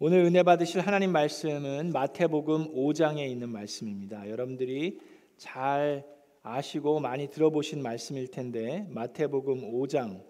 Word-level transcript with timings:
오늘 0.00 0.24
은혜 0.24 0.42
받으실 0.42 0.80
하나님 0.80 1.12
말씀은 1.12 1.92
마태복음 1.92 2.74
5장에 2.74 3.28
있는 3.28 3.48
말씀입니다. 3.48 4.28
여러분들이 4.28 4.98
잘 5.36 6.04
아시고 6.42 6.98
많이 6.98 7.30
들어보신 7.30 7.80
말씀일 7.80 8.32
텐데 8.32 8.88
마태복음 8.90 9.70
5장 9.70 10.20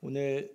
오늘 0.00 0.50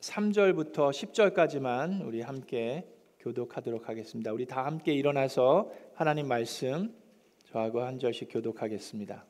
3절부터 0.00 0.92
10절까지만 0.92 2.06
우리 2.06 2.22
함께 2.22 2.88
교독하도록 3.18 3.86
하겠습니다. 3.86 4.32
우리 4.32 4.46
다 4.46 4.64
함께 4.64 4.94
일어나서 4.94 5.70
하나님 5.92 6.26
말씀 6.26 6.96
저하고 7.44 7.82
한 7.82 7.98
절씩 7.98 8.28
교독하겠습니다. 8.30 9.26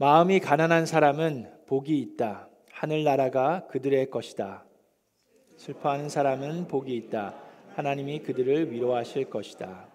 마음이 0.00 0.38
가난한 0.38 0.86
사람은 0.86 1.50
복이 1.66 1.98
있다. 1.98 2.48
하늘나라가 2.70 3.66
그들의 3.66 4.10
것이다. 4.10 4.64
슬퍼하는 5.56 6.08
사람은 6.08 6.68
복이 6.68 6.94
있다. 6.94 7.34
하나님이 7.74 8.20
그들을 8.20 8.70
위로하실 8.70 9.28
것이다. 9.28 9.88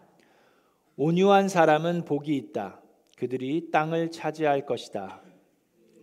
온유한 0.97 1.47
사람은 1.47 2.03
복이 2.03 2.35
있다. 2.35 2.81
그들이 3.17 3.71
땅을 3.71 4.11
차지할 4.11 4.65
것이다. 4.65 5.21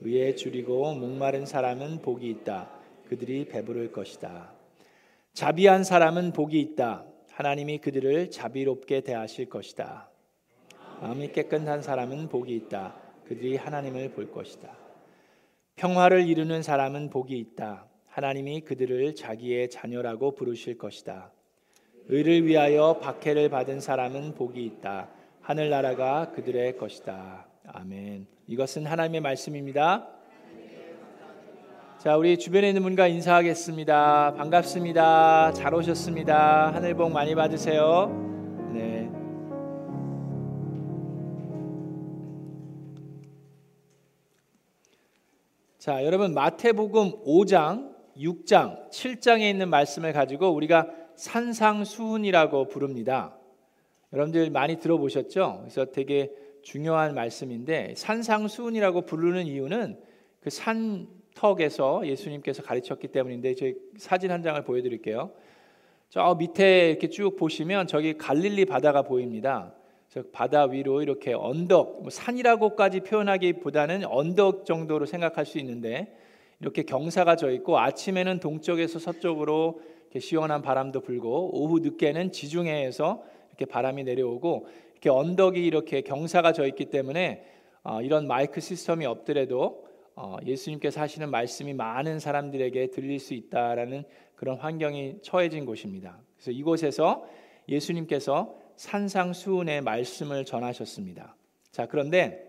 의에 0.00 0.34
줄이고 0.34 0.94
목마른 0.94 1.44
사람은 1.44 2.00
복이 2.00 2.27
있다. 2.30 2.70
그들이 3.06 3.48
배부를 3.48 3.92
것이다. 3.92 4.50
자비한 5.34 5.84
사람은 5.84 6.32
복이 6.32 6.58
있다. 6.58 7.05
하나님이 7.32 7.77
그들을 7.77 8.30
자비롭게 8.30 9.02
대하실 9.02 9.50
것이다. 9.50 10.08
마음이 11.02 11.32
깨끗한 11.32 11.82
사람은 11.82 12.30
복이 12.30 12.56
있다. 12.56 13.09
그들이 13.30 13.55
하나님을 13.55 14.11
볼 14.11 14.33
것이다. 14.33 14.69
평화를 15.77 16.27
이루는 16.27 16.62
사람은 16.62 17.11
복이 17.11 17.39
있다. 17.39 17.87
하나님이 18.09 18.62
그들을 18.62 19.14
자기의 19.14 19.70
자녀라고 19.70 20.34
부르실 20.34 20.77
것이다. 20.77 21.31
의를 22.09 22.45
위하여 22.45 22.98
박해를 23.00 23.48
받은 23.48 23.78
사람은 23.78 24.34
복이 24.34 24.64
있다. 24.64 25.11
하늘나라가 25.42 26.33
그들의 26.33 26.77
것이다. 26.77 27.47
아멘. 27.69 28.27
이것은 28.48 28.87
하나님의 28.87 29.20
말씀입니다. 29.20 30.09
자, 31.98 32.17
우리 32.17 32.37
주변에 32.37 32.70
있는 32.70 32.83
분과 32.83 33.06
인사하겠습니다. 33.06 34.34
반갑습니다. 34.34 35.53
잘 35.53 35.72
오셨습니다. 35.72 36.75
하늘 36.75 36.94
복 36.94 37.12
많이 37.12 37.37
받으세요. 37.37 38.30
자, 45.81 46.05
여러분 46.05 46.34
마태복음 46.34 47.25
5장, 47.25 47.95
6장, 48.19 48.91
7장에 48.91 49.48
있는 49.48 49.70
말씀을 49.70 50.12
가지고 50.12 50.50
우리가 50.50 50.91
산상수훈이라고 51.17 52.69
부릅니다. 52.69 53.39
여러분들 54.12 54.50
많이 54.50 54.78
들어보셨죠? 54.78 55.61
그래서 55.61 55.87
되게 55.87 56.31
중요한 56.61 57.14
말씀인데 57.14 57.95
산상수훈이라고 57.97 59.06
부르는 59.06 59.47
이유는 59.47 59.98
그 60.41 60.50
산턱에서 60.50 62.06
예수님께서 62.06 62.62
가르쳤기 62.62 63.09
때문인데 63.09 63.55
저희 63.55 63.75
사진 63.97 64.31
한 64.33 64.42
장을 64.42 64.62
보여드릴게요. 64.62 65.33
저 66.11 66.34
밑에 66.39 66.91
이렇게 66.91 67.09
쭉 67.09 67.37
보시면 67.37 67.87
저기 67.87 68.19
갈릴리 68.19 68.67
바다가 68.67 69.00
보입니다. 69.00 69.72
바다 70.33 70.64
위로 70.64 71.03
이렇게 71.03 71.33
언덕, 71.33 72.00
뭐 72.03 72.11
산이라고까지 72.11 73.00
표현하기보다는 73.00 74.05
언덕 74.06 74.66
정도로 74.66 75.06
생각할 75.06 75.47
수 75.47 75.58
있는데 75.58 76.12
이렇게 76.61 76.83
경사가 76.83 77.36
져 77.36 77.50
있고 77.53 77.78
아침에는 77.78 78.41
동쪽에서 78.41 78.98
서쪽으로 78.98 79.81
시원한 80.19 80.62
바람도 80.62 81.03
불고 81.03 81.50
오후 81.56 81.78
늦게는 81.78 82.33
지중해에서 82.33 83.22
이렇게 83.50 83.65
바람이 83.66 84.03
내려오고 84.03 84.66
이렇게 84.93 85.10
언덕이 85.10 85.65
이렇게 85.65 86.00
경사가 86.00 86.53
져 86.53 86.66
있기 86.66 86.87
때문에 86.87 87.44
어, 87.84 88.03
이런 88.03 88.27
마이크 88.27 88.60
시스템이 88.60 89.06
없더라도 89.06 89.87
어, 90.16 90.37
예수님께서 90.44 91.00
하시는 91.00 91.31
말씀이 91.31 91.72
많은 91.72 92.19
사람들에게 92.19 92.91
들릴 92.91 93.21
수 93.21 93.32
있다라는 93.32 94.04
그런 94.34 94.59
환경이 94.59 95.19
처해진 95.22 95.65
곳입니다. 95.65 96.19
그래서 96.37 96.50
이곳에서 96.50 97.25
예수님께서 97.69 98.54
산상수훈의 98.80 99.82
말씀을 99.82 100.46
전하셨습니다. 100.46 101.36
자, 101.70 101.86
그런데 101.86 102.46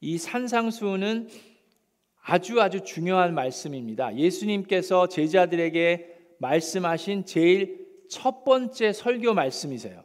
이 0.00 0.16
산상수훈은 0.16 1.28
아주 2.22 2.60
아주 2.60 2.82
중요한 2.84 3.34
말씀입니다. 3.34 4.14
예수님께서 4.16 5.08
제자들에게 5.08 6.36
말씀하신 6.38 7.24
제일 7.24 7.84
첫 8.08 8.44
번째 8.44 8.92
설교 8.92 9.34
말씀이세요. 9.34 10.04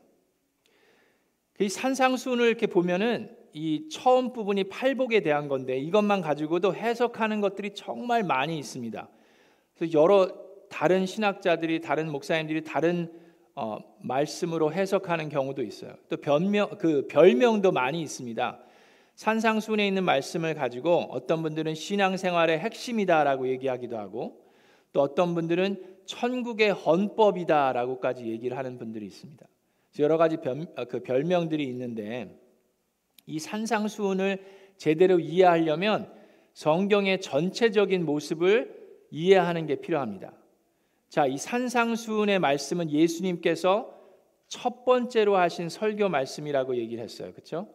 이 1.59 1.69
산상수훈을 1.69 2.47
이렇게 2.47 2.65
보면은 2.65 3.37
이 3.53 3.87
처음 3.91 4.33
부분이 4.33 4.63
팔복에 4.63 5.19
대한 5.19 5.47
건데 5.47 5.77
이것만 5.77 6.21
가지고도 6.21 6.73
해석하는 6.73 7.39
것들이 7.39 7.75
정말 7.75 8.23
많이 8.23 8.57
있습니다. 8.57 9.09
그래서 9.75 9.93
여러 9.93 10.33
다른 10.71 11.05
신학자들이 11.05 11.81
다른 11.81 12.11
목사님들이 12.11 12.63
다른 12.63 13.20
어, 13.55 13.79
말씀으로 14.01 14.71
해석하는 14.73 15.29
경우도 15.29 15.61
있어요. 15.63 15.93
또 16.09 16.17
변명 16.17 16.69
그 16.77 17.07
별명도 17.07 17.71
많이 17.71 18.01
있습니다. 18.01 18.59
산상순에 19.15 19.85
있는 19.87 20.03
말씀을 20.03 20.53
가지고 20.53 21.07
어떤 21.11 21.43
분들은 21.43 21.75
신앙생활의 21.75 22.59
핵심이다라고 22.59 23.49
얘기하기도 23.49 23.97
하고 23.97 24.41
또 24.93 25.01
어떤 25.01 25.35
분들은 25.35 25.83
천국의 26.05 26.71
헌법이다라고까지 26.71 28.25
얘기를 28.25 28.57
하는 28.57 28.77
분들이 28.77 29.05
있습니다. 29.05 29.45
여러 29.99 30.17
가지 30.17 30.37
별, 30.37 30.65
어, 30.77 30.85
그 30.85 31.01
별명들이 31.01 31.63
있는데 31.65 32.39
이 33.25 33.39
산상수훈을 33.39 34.39
제대로 34.77 35.19
이해하려면 35.19 36.11
성경의 36.53 37.21
전체적인 37.21 38.05
모습을 38.05 38.81
이해하는 39.11 39.67
게 39.67 39.75
필요합니다. 39.75 40.33
자, 41.11 41.25
이 41.25 41.37
산상수훈의 41.37 42.39
말씀은 42.39 42.89
예수님께서 42.89 43.93
첫 44.47 44.85
번째로 44.85 45.35
하신 45.35 45.67
설교 45.67 46.07
말씀이라고 46.07 46.77
얘기를 46.77 47.03
했어요. 47.03 47.33
그렇죠? 47.33 47.67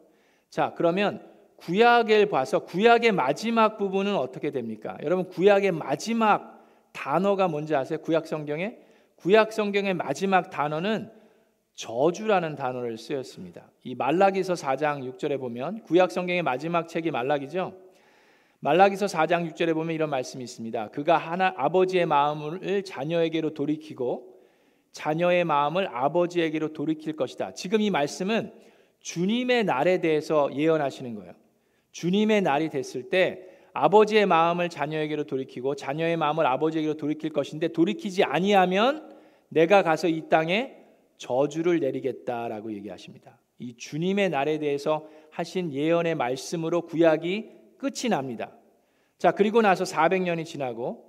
자, 0.48 0.72
그러면 0.74 1.22
구약을 1.56 2.30
봐서 2.30 2.60
구약의 2.60 3.12
마지막 3.12 3.76
부분은 3.76 4.16
어떻게 4.16 4.50
됩니까? 4.50 4.96
여러분 5.02 5.28
구약의 5.28 5.72
마지막 5.72 6.66
단어가 6.92 7.46
뭔지 7.46 7.76
아세요? 7.76 7.98
구약 8.00 8.26
성경에 8.26 8.78
구약 9.16 9.52
성경의 9.52 9.92
마지막 9.92 10.48
단어는 10.48 11.10
저주라는 11.74 12.56
단어를 12.56 12.96
쓰였습니다. 12.96 13.70
이 13.84 13.94
말라기서 13.94 14.54
4장 14.54 15.12
6절에 15.12 15.38
보면 15.38 15.82
구약 15.82 16.10
성경의 16.10 16.42
마지막 16.42 16.88
책이 16.88 17.10
말라기죠. 17.10 17.85
말라기서 18.66 19.06
4장 19.06 19.48
6절에 19.52 19.74
보면 19.74 19.94
이런 19.94 20.10
말씀이 20.10 20.42
있습니다. 20.42 20.88
그가 20.88 21.18
하나 21.18 21.54
아버지의 21.56 22.04
마음을 22.04 22.82
자녀에게로 22.82 23.54
돌이키고 23.54 24.40
자녀의 24.90 25.44
마음을 25.44 25.86
아버지에게로 25.86 26.72
돌이킬 26.72 27.14
것이다. 27.14 27.54
지금 27.54 27.80
이 27.80 27.90
말씀은 27.90 28.52
주님의 28.98 29.62
날에 29.62 30.00
대해서 30.00 30.50
예언하시는 30.52 31.14
거예요. 31.14 31.34
주님의 31.92 32.42
날이 32.42 32.68
됐을 32.68 33.08
때 33.08 33.44
아버지의 33.72 34.26
마음을 34.26 34.68
자녀에게로 34.68 35.26
돌이키고 35.26 35.76
자녀의 35.76 36.16
마음을 36.16 36.44
아버지에게로 36.44 36.94
돌이킬 36.94 37.30
것인데 37.30 37.68
돌이키지 37.68 38.24
아니하면 38.24 39.16
내가 39.48 39.84
가서 39.84 40.08
이 40.08 40.28
땅에 40.28 40.74
저주를 41.18 41.78
내리겠다라고 41.78 42.72
얘기하십니다. 42.72 43.38
이 43.60 43.76
주님의 43.76 44.30
날에 44.30 44.58
대해서 44.58 45.06
하신 45.30 45.72
예언의 45.72 46.16
말씀으로 46.16 46.82
구약이 46.82 47.54
끝이 47.78 48.08
납니다. 48.10 48.55
자, 49.18 49.32
그리고 49.32 49.62
나서 49.62 49.84
400년이 49.84 50.44
지나고 50.44 51.04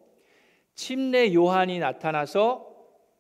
침례 0.75 1.33
요한이 1.33 1.80
나타나서 1.80 2.65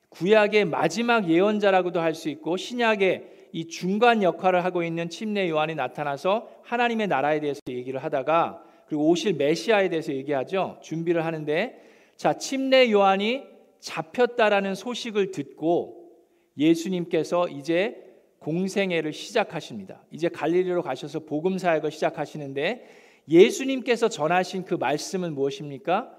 구약의 0.09 0.65
마지막 0.65 1.29
예언자라고도 1.29 1.99
할 1.99 2.13
수 2.13 2.29
있고 2.29 2.55
신약의 2.55 3.49
이 3.51 3.67
중간 3.67 4.23
역할을 4.23 4.63
하고 4.63 4.83
있는 4.83 5.09
침례 5.09 5.49
요한이 5.49 5.75
나타나서 5.75 6.49
하나님의 6.63 7.07
나라에 7.07 7.39
대해서 7.39 7.59
얘기를 7.67 8.01
하다가 8.03 8.63
그리고 8.87 9.09
오실 9.09 9.33
메시아에 9.33 9.89
대해서 9.89 10.13
얘기하죠. 10.13 10.79
준비를 10.81 11.25
하는데 11.25 11.81
자, 12.15 12.33
침례 12.33 12.89
요한이 12.89 13.43
잡혔다라는 13.79 14.75
소식을 14.75 15.31
듣고 15.31 16.11
예수님께서 16.57 17.49
이제 17.49 18.03
공생애를 18.39 19.11
시작하십니다. 19.13 20.03
이제 20.11 20.29
갈릴리로 20.29 20.81
가셔서 20.81 21.19
복음 21.19 21.57
사역을 21.57 21.91
시작하시는데 21.91 23.06
예수님께서 23.29 24.09
전하신 24.09 24.65
그 24.65 24.75
말씀은 24.75 25.33
무엇입니까? 25.33 26.11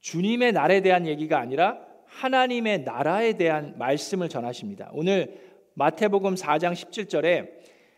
주님의 0.00 0.52
날에 0.52 0.80
대한 0.80 1.06
얘기가 1.06 1.38
아니라 1.38 1.78
하나님의 2.06 2.82
나라에 2.82 3.34
대한 3.34 3.74
말씀을 3.78 4.28
전하십니다. 4.28 4.90
오늘 4.92 5.40
마태복음 5.74 6.34
4장 6.34 6.72
17절에 6.72 7.50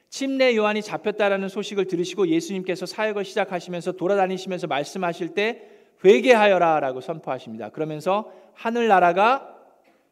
침례 0.09 0.55
요한이 0.55 0.83
잡혔다라는 0.83 1.49
소식을 1.49 1.87
들으시고 1.87 2.29
예수님께서 2.29 2.87
사역을 2.87 3.25
시작하시면서 3.25 3.93
돌아다니시면서 3.93 4.69
말씀하실 4.69 5.31
때 5.31 5.63
회개하여라라고 6.05 7.01
선포하십니다. 7.01 7.71
그러면서 7.71 8.31
하늘 8.53 8.87
나라가 8.87 9.57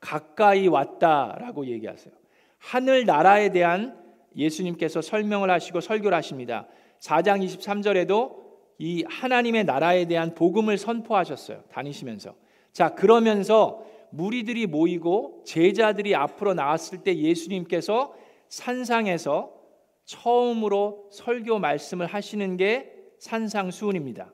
가까이 0.00 0.66
왔다라고 0.66 1.66
얘기하세요. 1.66 2.12
하늘 2.58 3.04
나라에 3.04 3.50
대한 3.50 3.96
예수님께서 4.34 5.02
설명을 5.02 5.50
하시고 5.50 5.80
설교를 5.80 6.16
하십니다. 6.16 6.66
4장 7.02 7.44
23절에도 7.44 8.40
이 8.78 9.04
하나님의 9.08 9.64
나라에 9.64 10.06
대한 10.06 10.34
복음을 10.34 10.78
선포하셨어요. 10.78 11.62
다니시면서. 11.72 12.34
자, 12.72 12.94
그러면서 12.94 13.84
무리들이 14.10 14.66
모이고 14.66 15.42
제자들이 15.44 16.14
앞으로 16.14 16.54
나왔을 16.54 16.98
때 17.02 17.16
예수님께서 17.16 18.14
산상에서 18.48 19.52
처음으로 20.04 21.08
설교 21.10 21.58
말씀을 21.58 22.06
하시는 22.06 22.56
게 22.56 22.92
산상수훈입니다. 23.18 24.32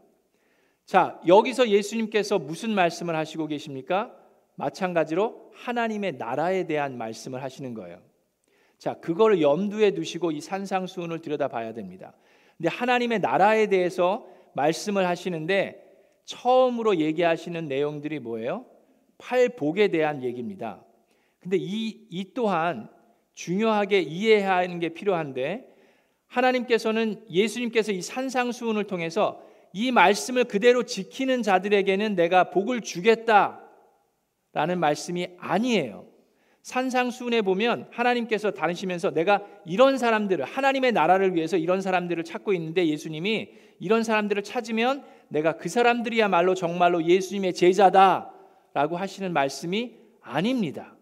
자, 0.84 1.20
여기서 1.26 1.68
예수님께서 1.68 2.38
무슨 2.38 2.70
말씀을 2.70 3.16
하시고 3.16 3.46
계십니까? 3.46 4.14
마찬가지로 4.56 5.50
하나님의 5.54 6.16
나라에 6.16 6.66
대한 6.66 6.98
말씀을 6.98 7.42
하시는 7.42 7.74
거예요. 7.74 8.00
자, 8.78 8.94
그걸 8.94 9.40
염두에 9.40 9.92
두시고 9.92 10.32
이 10.32 10.40
산상수훈을 10.40 11.20
들여다봐야 11.20 11.74
됩니다. 11.74 12.14
근데 12.58 12.68
하나님의 12.68 13.20
나라에 13.20 13.68
대해서 13.68 14.26
말씀을 14.54 15.06
하시는데 15.06 15.82
처음으로 16.24 16.98
얘기하시는 16.98 17.68
내용들이 17.68 18.18
뭐예요? 18.18 18.66
팔복에 19.18 19.88
대한 19.88 20.22
얘기입니다. 20.22 20.84
근데 21.40 21.56
이, 21.58 22.06
이 22.10 22.34
또한 22.34 22.90
중요하게 23.34 24.00
이해해야 24.00 24.56
하는 24.56 24.80
게 24.80 24.90
필요한데 24.90 25.66
하나님께서는 26.26 27.24
예수님께서 27.30 27.92
이 27.92 28.02
산상수훈을 28.02 28.84
통해서 28.84 29.40
이 29.72 29.92
말씀을 29.92 30.44
그대로 30.44 30.82
지키는 30.82 31.42
자들에게는 31.42 32.16
내가 32.16 32.50
복을 32.50 32.80
주겠다라는 32.80 33.60
말씀이 34.78 35.28
아니에요. 35.38 36.07
산상수훈에 36.68 37.40
보면 37.40 37.88
하나님께서 37.90 38.50
다니시면서 38.50 39.12
내가 39.12 39.42
이런 39.64 39.96
사람들을 39.96 40.44
하나님의 40.44 40.92
나라를 40.92 41.34
위해서 41.34 41.56
이런 41.56 41.80
사람들을 41.80 42.22
찾고 42.24 42.52
있는데 42.52 42.86
예수님이 42.86 43.48
이런 43.80 44.02
사람들을 44.02 44.42
찾으면 44.42 45.02
내가 45.28 45.56
그 45.56 45.70
사람들이야말로 45.70 46.54
정말로 46.54 47.02
예수님의 47.02 47.54
제자다라고 47.54 48.98
하시는 48.98 49.32
말씀이 49.32 49.94
아닙니다. 50.20 50.94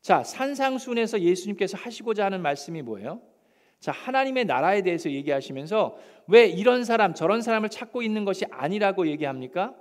자, 0.00 0.22
산상순에서 0.22 1.22
예수님께서 1.22 1.76
하시고자 1.76 2.24
하는 2.24 2.40
말씀이 2.40 2.82
뭐예요? 2.82 3.20
자, 3.80 3.90
하나님의 3.90 4.44
나라에 4.44 4.82
대해서 4.82 5.10
얘기하시면서 5.10 5.96
왜 6.28 6.46
이런 6.46 6.84
사람, 6.84 7.14
저런 7.14 7.42
사람을 7.42 7.68
찾고 7.68 8.02
있는 8.02 8.24
것이 8.24 8.44
아니라고 8.48 9.08
얘기합니까? 9.08 9.74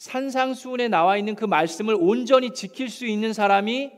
산상수훈에 0.00 0.88
나와 0.88 1.18
있는 1.18 1.34
그 1.34 1.44
말씀을 1.44 1.94
온전히 1.94 2.54
지킬 2.54 2.88
수 2.88 3.04
있는 3.04 3.34
사람이 3.34 3.92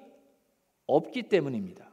없기 0.87 1.25
때문입니다. 1.25 1.89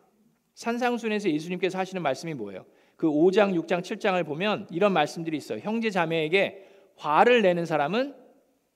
산상수훈에서 0.55 1.29
예수님께서 1.29 1.77
하시는 1.77 2.01
말씀이 2.01 2.33
뭐예요? 2.33 2.65
그 2.95 3.07
5장, 3.07 3.53
6장, 3.53 3.81
7장을 3.81 4.25
보면 4.25 4.67
이런 4.71 4.93
말씀들이 4.93 5.37
있어요. 5.37 5.59
형제 5.59 5.91
자매에게 5.91 6.65
화를 6.97 7.43
내는 7.43 7.67
사람은 7.67 8.15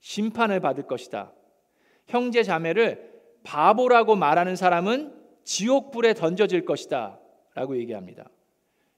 심판을 0.02 0.60
받을 0.60 0.86
것이다. 0.86 1.34
형제 2.06 2.44
자매를 2.44 3.12
바보라고 3.44 4.16
말하는 4.16 4.56
사람은 4.56 5.16
지옥불에 5.46 6.14
던져질 6.14 6.64
것이다. 6.64 7.20
라고 7.56 7.76
얘기합니다. 7.80 8.30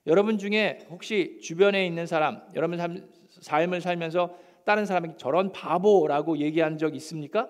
여러분 0.05 0.37
중에 0.37 0.79
혹시 0.89 1.39
주변에 1.41 1.87
있는 1.87 2.05
사람, 2.05 2.41
여러분 2.55 3.07
삶을 3.39 3.79
살면서 3.79 4.37
다른 4.65 4.85
사람에게 4.85 5.15
저런 5.17 5.51
바보라고 5.51 6.39
얘기한 6.39 6.77
적 6.77 6.95
있습니까? 6.95 7.47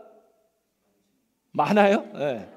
많아요? 1.51 2.05
네. 2.13 2.49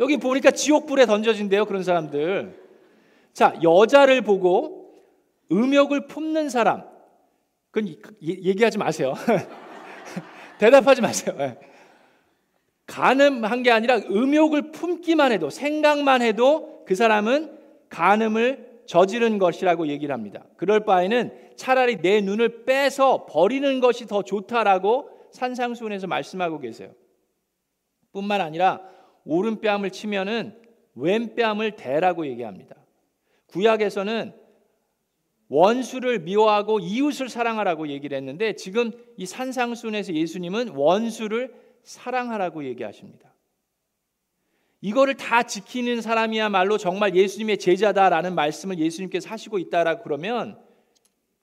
여기 0.00 0.16
보니까 0.18 0.50
지옥불에 0.50 1.06
던져진대요, 1.06 1.64
그런 1.64 1.82
사람들. 1.82 2.60
자, 3.32 3.54
여자를 3.62 4.20
보고 4.22 5.04
음욕을 5.50 6.06
품는 6.08 6.50
사람. 6.50 6.84
그건 7.70 7.94
얘기하지 8.20 8.78
마세요. 8.78 9.14
대답하지 10.58 11.00
마세요. 11.00 11.34
네. 11.38 11.58
간음한 12.86 13.62
게 13.62 13.70
아니라 13.70 13.96
음욕을 13.96 14.72
품기만 14.72 15.32
해도 15.32 15.50
생각만 15.50 16.22
해도 16.22 16.84
그 16.86 16.94
사람은 16.94 17.56
간음을 17.88 18.65
저지른 18.86 19.38
것이라고 19.38 19.88
얘기를 19.88 20.12
합니다. 20.12 20.44
그럴 20.56 20.84
바에는 20.84 21.54
차라리 21.56 22.00
내 22.00 22.20
눈을 22.20 22.64
빼서 22.64 23.26
버리는 23.26 23.80
것이 23.80 24.06
더 24.06 24.22
좋다라고 24.22 25.10
산상수훈에서 25.32 26.06
말씀하고 26.06 26.60
계세요. 26.60 26.92
뿐만 28.12 28.40
아니라 28.40 28.80
오른뺨을 29.24 29.90
치면은 29.90 30.56
왼뺨을 30.94 31.76
대라고 31.76 32.26
얘기합니다. 32.26 32.76
구약에서는 33.48 34.32
원수를 35.48 36.20
미워하고 36.20 36.80
이웃을 36.80 37.28
사랑하라고 37.28 37.88
얘기를 37.88 38.16
했는데 38.16 38.54
지금 38.54 38.90
이 39.16 39.26
산상순에서 39.26 40.14
예수님은 40.14 40.70
원수를 40.70 41.54
사랑하라고 41.84 42.64
얘기하십니다. 42.64 43.32
이거를 44.80 45.14
다 45.14 45.42
지키는 45.42 46.00
사람이야말로 46.00 46.78
정말 46.78 47.14
예수님의 47.14 47.58
제자다라는 47.58 48.34
말씀을 48.34 48.78
예수님께서 48.78 49.28
하시고 49.28 49.58
있다라고 49.58 50.02
그러면 50.02 50.58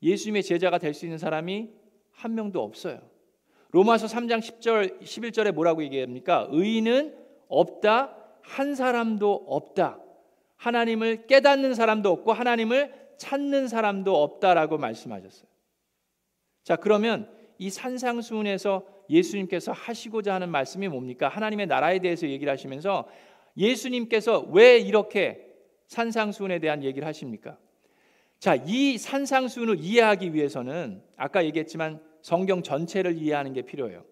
예수님의 0.01 0.43
제자가 0.43 0.77
될 0.77 0.93
수 0.93 1.05
있는 1.05 1.17
사람이 1.17 1.69
한 2.11 2.35
명도 2.35 2.61
없어요. 2.61 2.99
로마서 3.71 4.05
3장 4.05 4.39
10절 4.39 5.01
11절에 5.01 5.51
뭐라고 5.51 5.83
얘기합니까? 5.83 6.47
의인은 6.51 7.17
없다. 7.47 8.15
한 8.41 8.75
사람도 8.75 9.45
없다. 9.47 9.99
하나님을 10.57 11.27
깨닫는 11.27 11.73
사람도 11.73 12.11
없고 12.11 12.33
하나님을 12.33 12.93
찾는 13.17 13.67
사람도 13.67 14.21
없다라고 14.21 14.77
말씀하셨어요. 14.77 15.47
자, 16.63 16.75
그러면 16.75 17.29
이 17.57 17.69
산상수훈에서 17.69 18.85
예수님께서 19.09 19.71
하시고자 19.71 20.33
하는 20.33 20.49
말씀이 20.49 20.87
뭡니까? 20.87 21.27
하나님의 21.27 21.67
나라에 21.67 21.99
대해서 21.99 22.27
얘기를 22.27 22.51
하시면서 22.51 23.07
예수님께서 23.57 24.41
왜 24.51 24.79
이렇게 24.79 25.47
산상수훈에 25.87 26.59
대한 26.59 26.83
얘기를 26.83 27.07
하십니까? 27.07 27.57
자, 28.39 28.55
이 28.55 28.97
산상수훈을 28.97 29.77
이해하기 29.79 30.33
위해서는 30.33 31.01
아까 31.15 31.45
얘기했지만 31.45 32.01
성경 32.21 32.63
전체를 32.63 33.17
이해하는 33.17 33.53
게 33.53 33.61
필요해요. 33.61 34.03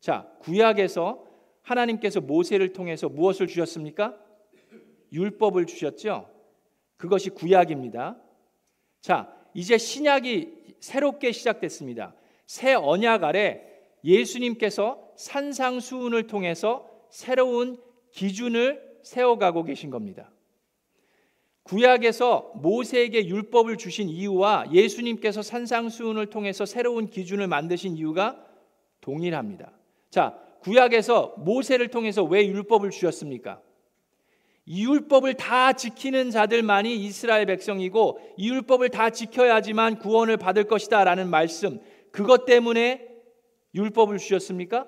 자, 0.00 0.28
구약에서 0.40 1.24
하나님께서 1.62 2.20
모세를 2.20 2.72
통해서 2.72 3.08
무엇을 3.08 3.46
주셨습니까? 3.46 4.16
율법을 5.12 5.66
주셨죠. 5.66 6.28
그것이 6.96 7.30
구약입니다. 7.30 8.16
자, 9.00 9.34
이제 9.54 9.78
신약이 9.78 10.74
새롭게 10.80 11.32
시작됐습니다. 11.32 12.14
새 12.46 12.74
언약 12.74 13.24
아래 13.24 13.69
예수님께서 14.04 15.12
산상수훈을 15.16 16.26
통해서 16.26 16.88
새로운 17.10 17.78
기준을 18.12 18.80
세워가고 19.02 19.64
계신 19.64 19.90
겁니다. 19.90 20.30
구약에서 21.62 22.52
모세에게 22.56 23.26
율법을 23.26 23.76
주신 23.76 24.08
이유와 24.08 24.72
예수님께서 24.72 25.42
산상수훈을 25.42 26.26
통해서 26.26 26.66
새로운 26.66 27.08
기준을 27.08 27.46
만드신 27.46 27.96
이유가 27.96 28.44
동일합니다. 29.00 29.72
자, 30.10 30.36
구약에서 30.60 31.34
모세를 31.38 31.88
통해서 31.88 32.24
왜 32.24 32.46
율법을 32.46 32.90
주셨습니까? 32.90 33.60
이 34.66 34.84
율법을 34.84 35.34
다 35.34 35.72
지키는 35.72 36.30
자들만이 36.30 36.94
이스라엘 36.96 37.46
백성이고 37.46 38.20
이 38.36 38.50
율법을 38.50 38.90
다 38.90 39.10
지켜야지만 39.10 39.98
구원을 39.98 40.36
받을 40.36 40.64
것이다라는 40.64 41.28
말씀. 41.28 41.80
그것 42.12 42.44
때문에 42.44 43.09
율법을 43.74 44.18
주셨습니까? 44.18 44.86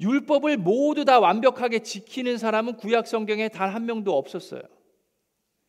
율법을 0.00 0.56
모두 0.56 1.04
다 1.04 1.20
완벽하게 1.20 1.80
지키는 1.80 2.36
사람은 2.38 2.76
구약 2.76 3.06
성경에 3.06 3.48
단 3.48 3.72
한 3.72 3.86
명도 3.86 4.16
없었어요. 4.16 4.62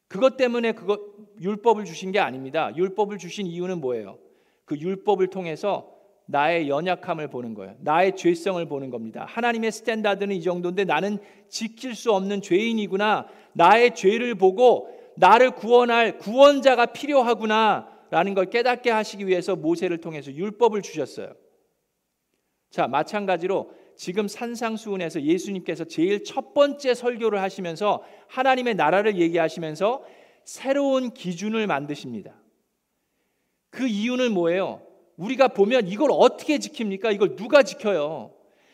그것 0.07 0.37
때문에 0.37 0.73
그것 0.73 0.99
율법을 1.39 1.85
주신 1.85 2.11
게 2.11 2.19
아닙니다. 2.19 2.75
율법을 2.75 3.17
주신 3.17 3.47
이유는 3.47 3.79
뭐예요? 3.79 4.17
그 4.65 4.77
율법을 4.77 5.27
통해서 5.27 5.91
나의 6.25 6.69
연약함을 6.69 7.27
보는 7.29 7.53
거예요. 7.53 7.75
나의 7.79 8.15
죄성을 8.15 8.63
보는 8.67 8.89
겁니다. 8.89 9.25
하나님의 9.27 9.71
standard는 9.71 10.35
이 10.35 10.41
정도인데 10.41 10.85
나는 10.85 11.19
지킬 11.49 11.95
수 11.95 12.11
없는 12.13 12.41
죄인이구나. 12.41 13.27
나의 13.53 13.93
죄를 13.93 14.35
보고 14.35 14.89
나를 15.15 15.51
구원할 15.51 16.17
구원자가 16.17 16.87
필요하구나. 16.87 17.92
라는 18.13 18.35
걸 18.35 18.51
깨닫게 18.51 18.91
하시기 18.91 19.25
위해서 19.25 19.55
모세를 19.55 19.97
통해서 19.97 20.31
율법을 20.31 20.83
주셨어요. 20.83 21.33
자, 22.69 22.87
마찬가지로 22.87 23.71
지금 23.95 24.27
산상수훈에서 24.27 25.23
예수님께서 25.23 25.85
제일 25.85 26.23
첫 26.23 26.53
번째 26.53 26.93
설교를 26.93 27.41
하시면서 27.41 28.03
하나님의 28.27 28.75
나라를 28.75 29.19
얘기하시면서 29.19 30.05
새로운 30.43 31.09
기준을 31.15 31.65
만드십니다. 31.65 32.39
그 33.71 33.87
이유는 33.87 34.31
뭐예요? 34.31 34.83
우리가 35.17 35.47
보면 35.47 35.87
이걸 35.87 36.09
어떻게 36.11 36.59
지킵니까? 36.59 37.15
이걸 37.15 37.35
누가 37.35 37.63
지켜요? 37.63 38.31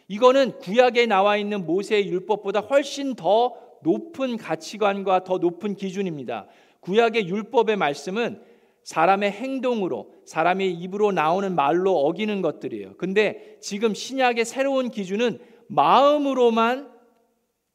이거는 0.10 0.60
구약에 0.60 1.06
나와 1.06 1.38
있는 1.38 1.66
모세의 1.66 2.10
율법보다 2.10 2.60
훨씬 2.60 3.16
더 3.16 3.56
높은 3.84 4.36
가치관과 4.36 5.24
더 5.24 5.38
높은 5.38 5.76
기준입니다. 5.78 6.50
구약의 6.82 7.30
율법의 7.30 7.78
말씀은 7.78 8.49
사람의 8.90 9.32
행동으로 9.34 10.12
사람의 10.26 10.74
입으로 10.74 11.12
나오는 11.12 11.54
말로 11.54 11.96
어기는 12.08 12.42
것들이에요. 12.42 12.98
근데 12.98 13.60
지금 13.62 13.94
신약의 13.94 14.46
새로운 14.46 14.90
기준은 14.90 15.38
마음으로만 15.68 16.92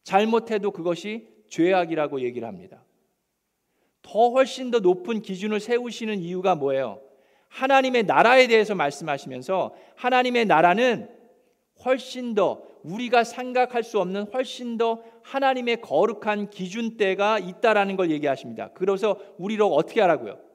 잘못해도 0.02 0.73
그것이 0.73 1.28
죄악이라고 1.50 2.23
얘기를 2.23 2.49
합니다. 2.49 2.83
더 4.02 4.30
훨씬 4.30 4.73
더 4.73 4.80
높은 4.80 5.23
기준을 5.23 5.61
세우시는 5.61 6.18
이유가 6.18 6.56
뭐예요? 6.56 7.00
하나님의 7.47 8.02
나라에 8.06 8.49
대해서 8.49 8.75
말씀하시면서 8.75 9.73
하나님의 9.94 10.47
나라는 10.47 11.09
훨씬 11.85 12.35
더 12.35 12.61
우리가 12.83 13.23
생각할 13.23 13.85
수 13.85 14.00
없는 14.00 14.33
훨씬 14.33 14.78
더 14.78 15.00
하나님의 15.23 15.80
거룩한 15.80 16.50
기준대가 16.50 17.38
있다라는 17.38 17.94
걸 17.94 18.11
얘기하십니다. 18.11 18.71
그래서 18.75 19.16
우리로 19.38 19.68
어떻게 19.68 20.00
하라고요? 20.00 20.53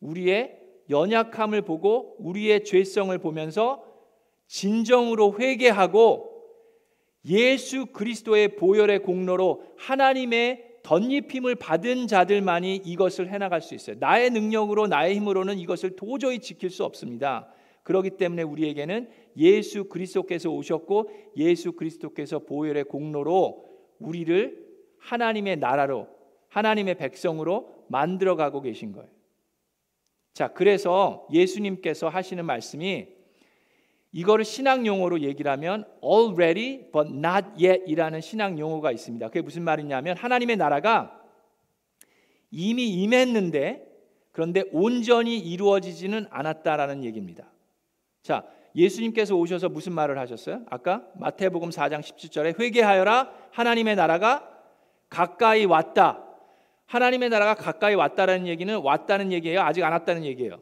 우리의 0.00 0.58
연약함을 0.90 1.62
보고 1.62 2.16
우리의 2.18 2.64
죄성을 2.64 3.16
보면서 3.18 3.84
진정으로 4.46 5.36
회개하고 5.38 6.30
예수 7.26 7.86
그리스도의 7.86 8.56
보혈의 8.56 9.02
공로로 9.02 9.62
하나님의 9.76 10.70
덧입힘을 10.82 11.54
받은 11.56 12.06
자들만이 12.06 12.76
이것을 12.76 13.28
해나갈 13.28 13.60
수 13.60 13.74
있어요. 13.74 13.96
나의 14.00 14.30
능력으로 14.30 14.86
나의 14.86 15.14
힘으로는 15.16 15.58
이것을 15.58 15.96
도저히 15.96 16.38
지킬 16.40 16.70
수 16.70 16.84
없습니다. 16.84 17.52
그렇기 17.82 18.10
때문에 18.10 18.42
우리에게는 18.42 19.08
예수 19.36 19.84
그리스도께서 19.84 20.50
오셨고 20.50 21.10
예수 21.36 21.72
그리스도께서 21.72 22.40
보혈의 22.40 22.84
공로로 22.84 23.64
우리를 23.98 24.66
하나님의 24.98 25.58
나라로 25.58 26.08
하나님의 26.48 26.96
백성으로 26.96 27.84
만들어 27.88 28.36
가고 28.36 28.60
계신 28.60 28.92
거예요. 28.92 29.08
자, 30.32 30.48
그래서 30.48 31.26
예수님께서 31.32 32.08
하시는 32.08 32.44
말씀이 32.44 33.08
이거를 34.12 34.44
신학 34.44 34.86
용어로 34.86 35.20
얘기를 35.20 35.50
하면 35.52 35.84
already 36.02 36.90
but 36.92 37.10
not 37.10 37.46
yet이라는 37.62 38.20
신학 38.20 38.58
용어가 38.58 38.90
있습니다. 38.90 39.28
그게 39.28 39.40
무슨 39.40 39.62
말이냐면 39.62 40.16
하나님의 40.16 40.56
나라가 40.56 41.20
이미 42.50 42.88
임했는데 42.88 43.86
그런데 44.32 44.64
온전히 44.72 45.38
이루어지지는 45.38 46.26
않았다라는 46.30 47.04
얘기입니다. 47.04 47.50
자, 48.22 48.44
예수님께서 48.74 49.34
오셔서 49.34 49.68
무슨 49.68 49.92
말을 49.92 50.18
하셨어요? 50.18 50.62
아까 50.68 51.04
마태복음 51.14 51.70
4장 51.70 52.00
17절에 52.00 52.58
회개하여라 52.58 53.32
하나님의 53.52 53.96
나라가 53.96 54.48
가까이 55.08 55.64
왔다. 55.64 56.24
하나님의 56.90 57.28
나라가 57.28 57.54
가까이 57.54 57.94
왔다라는 57.94 58.48
얘기는 58.48 58.76
왔다는 58.76 59.30
얘기예요. 59.30 59.60
아직 59.60 59.84
안 59.84 59.92
왔다는 59.92 60.24
얘기예요. 60.24 60.60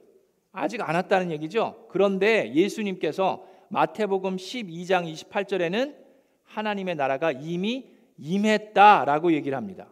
아직 0.53 0.87
안 0.87 0.95
왔다는 0.95 1.31
얘기죠. 1.31 1.87
그런데 1.89 2.53
예수님께서 2.53 3.47
마태복음 3.69 4.37
12장 4.37 5.11
28절에는 5.11 5.97
하나님의 6.45 6.97
나라가 6.97 7.33
이미 7.33 7.87
임했다라고 8.19 9.33
얘기를 9.33 9.57
합니다. 9.57 9.89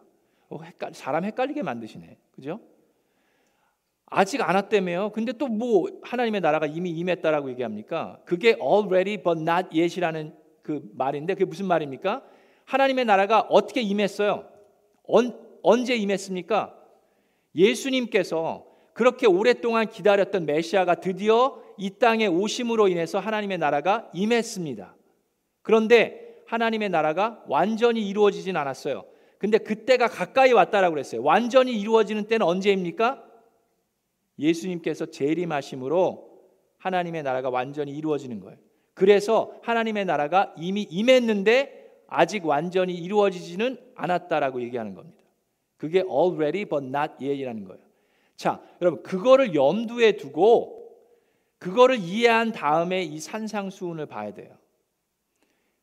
어, 0.49 0.61
헷갈, 0.61 0.93
사람 0.93 1.25
헷갈리게 1.25 1.63
만드시네. 1.63 2.17
그죠? 2.35 2.59
아직 4.05 4.47
안 4.47 4.53
왔다며요. 4.55 5.13
근데 5.13 5.31
또 5.33 5.47
뭐 5.47 5.89
하나님의 6.03 6.41
나라가 6.41 6.67
이미 6.67 6.91
임했다라고 6.91 7.49
얘기합니까? 7.49 8.19
그게 8.25 8.55
already 8.61 9.23
but 9.23 9.41
not 9.41 9.75
yet이라는 9.75 10.35
그 10.61 10.87
말인데 10.93 11.33
그게 11.33 11.45
무슨 11.45 11.65
말입니까? 11.65 12.21
하나님의 12.65 13.05
나라가 13.05 13.39
어떻게 13.41 13.81
임했어요? 13.81 14.47
언, 15.03 15.46
언제 15.67 15.97
임했습니까? 15.97 16.73
예수님께서 17.53 18.65
그렇게 18.93 19.27
오랫동안 19.27 19.89
기다렸던 19.89 20.45
메시아가 20.45 20.95
드디어 20.95 21.61
이 21.77 21.89
땅에 21.99 22.25
오심으로 22.25 22.87
인해서 22.87 23.19
하나님의 23.19 23.57
나라가 23.57 24.09
임했습니다. 24.13 24.95
그런데 25.63 26.41
하나님의 26.47 26.87
나라가 26.87 27.43
완전히 27.49 28.07
이루어지진 28.07 28.55
않았어요. 28.55 29.03
근데 29.39 29.57
그때가 29.57 30.07
가까이 30.07 30.53
왔다라고 30.53 30.93
그랬어요. 30.93 31.21
완전히 31.21 31.77
이루어지는 31.77 32.29
때는 32.29 32.45
언제입니까? 32.45 33.21
예수님께서 34.39 35.07
재림하심으로 35.07 36.29
하나님의 36.77 37.23
나라가 37.23 37.49
완전히 37.49 37.91
이루어지는 37.91 38.39
거예요. 38.39 38.57
그래서 38.93 39.51
하나님의 39.63 40.05
나라가 40.05 40.53
이미 40.57 40.83
임했는데 40.83 42.05
아직 42.07 42.45
완전히 42.45 42.93
이루어지지는 42.93 43.77
않았다라고 43.95 44.61
얘기하는 44.61 44.95
겁니다. 44.95 45.16
그게 45.77 45.99
already 45.99 46.65
but 46.65 46.85
not 46.85 47.13
yet이라는 47.23 47.65
거예요. 47.65 47.81
자, 48.35 48.61
여러분 48.81 49.01
그거를 49.03 49.55
염두에 49.55 50.17
두고 50.17 50.77
그거를 51.59 51.97
이해한 51.97 52.51
다음에 52.51 53.03
이 53.03 53.19
산상수훈을 53.19 54.05
봐야 54.05 54.33
돼요. 54.33 54.55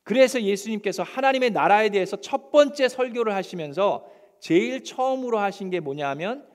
그래서 0.05 0.41
예수님께서 0.43 1.03
하나님의 1.03 1.51
나라에 1.51 1.89
대해서 1.89 2.17
첫 2.21 2.51
번째 2.51 2.89
설교를 2.89 3.35
하시면서 3.35 4.07
제일 4.39 4.85
처음으로 4.85 5.39
하신 5.39 5.71
게 5.71 5.81
뭐냐면 5.81 6.47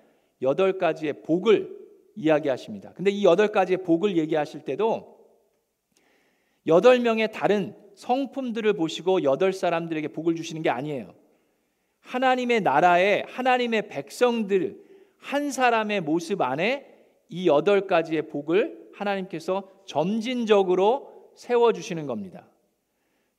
여덟 0.41 0.77
가지의 0.77 1.23
복을 1.23 1.77
이야기하십니다. 2.15 2.93
근데 2.93 3.11
이 3.11 3.25
여덟 3.25 3.47
가지의 3.49 3.83
복을 3.83 4.17
얘기하실 4.17 4.61
때도 4.65 5.17
여덟 6.67 6.99
명의 6.99 7.31
다른 7.31 7.75
성품들을 7.95 8.73
보시고 8.73 9.23
여덟 9.23 9.51
사람들에게 9.51 10.09
복을 10.09 10.35
주시는 10.35 10.61
게 10.61 10.69
아니에요. 10.69 11.13
하나님의 12.09 12.61
나라에 12.61 13.23
하나님의 13.27 13.87
백성들 13.87 14.83
한 15.17 15.51
사람의 15.51 16.01
모습 16.01 16.41
안에 16.41 16.87
이 17.29 17.47
여덟 17.47 17.85
가지의 17.85 18.29
복을 18.29 18.89
하나님께서 18.95 19.69
점진적으로 19.85 21.31
세워 21.35 21.71
주시는 21.71 22.07
겁니다. 22.07 22.47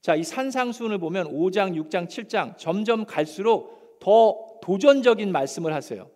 자, 0.00 0.14
이 0.14 0.22
산상수훈을 0.22 0.98
보면 0.98 1.26
5장, 1.32 1.74
6장, 1.74 2.06
7장 2.06 2.56
점점 2.56 3.04
갈수록 3.06 3.98
더 3.98 4.46
도전적인 4.62 5.32
말씀을 5.32 5.74
하세요. 5.74 6.08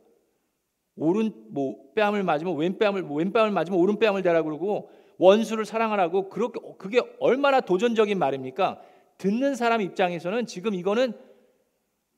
오른 0.96 1.32
뭐 1.48 1.76
뺨을 1.96 2.22
맞으면 2.22 2.56
왼뺨을 2.56 3.02
뭐 3.02 3.16
왼뺨을 3.18 3.50
맞으면 3.50 3.80
오른뺨을 3.80 4.22
대라 4.22 4.42
그러고 4.42 4.90
원수를 5.18 5.64
사랑하라고 5.64 6.28
그렇게 6.28 6.60
그게 6.78 7.00
얼마나 7.18 7.60
도전적인 7.60 8.16
말입니까? 8.16 8.80
듣는 9.18 9.56
사람 9.56 9.80
입장에서는 9.80 10.46
지금 10.46 10.74
이거는 10.74 11.14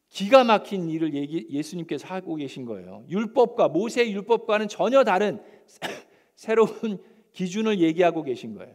기가 0.08 0.44
막힌 0.44 0.88
일을 0.88 1.12
예수님께서 1.50 2.06
하고 2.06 2.36
계신 2.36 2.64
거예요. 2.64 3.04
율법과 3.08 3.68
모세의 3.68 4.12
율법과는 4.12 4.68
전혀 4.68 5.04
다른 5.04 5.40
새로운 6.34 6.98
기준을 7.32 7.80
얘기하고 7.80 8.22
계신 8.22 8.54
거예요. 8.54 8.74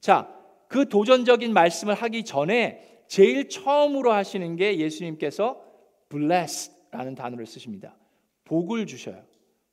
자, 0.00 0.34
그 0.68 0.88
도전적인 0.88 1.52
말씀을 1.52 1.94
하기 1.94 2.24
전에 2.24 3.02
제일 3.06 3.48
처음으로 3.48 4.12
하시는 4.12 4.56
게 4.56 4.78
예수님께서 4.78 5.60
bless라는 6.10 7.14
단어를 7.14 7.46
쓰십니다. 7.46 7.96
복을 8.44 8.86
주셔요. 8.86 9.24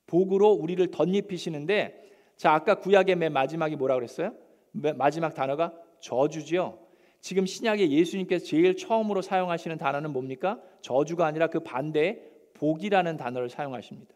복으로 0.06 0.50
우리를 0.50 0.90
덧입히시는데 0.90 2.08
자 2.36 2.52
아까 2.52 2.76
구약의 2.76 3.16
맨 3.16 3.32
마지막이 3.32 3.76
뭐라 3.76 3.94
그랬어요? 3.94 4.32
마지막 4.72 5.34
단어가 5.34 5.72
저주지요. 6.00 6.78
지금 7.20 7.46
신약에 7.46 7.90
예수님께서 7.90 8.44
제일 8.44 8.76
처음으로 8.76 9.22
사용하시는 9.22 9.76
단어는 9.78 10.12
뭡니까? 10.12 10.60
저주가 10.80 11.26
아니라 11.26 11.48
그 11.48 11.60
반대에 11.60 12.20
복이라는 12.54 13.16
단어를 13.16 13.48
사용하십니다. 13.48 14.14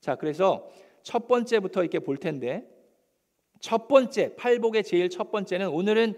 자, 0.00 0.16
그래서 0.16 0.68
첫 1.02 1.28
번째부터 1.28 1.82
이렇게 1.82 1.98
볼 1.98 2.16
텐데 2.16 2.66
첫 3.60 3.88
번째 3.88 4.34
팔복의 4.36 4.84
제일 4.84 5.08
첫 5.08 5.30
번째는 5.30 5.68
오늘은 5.68 6.14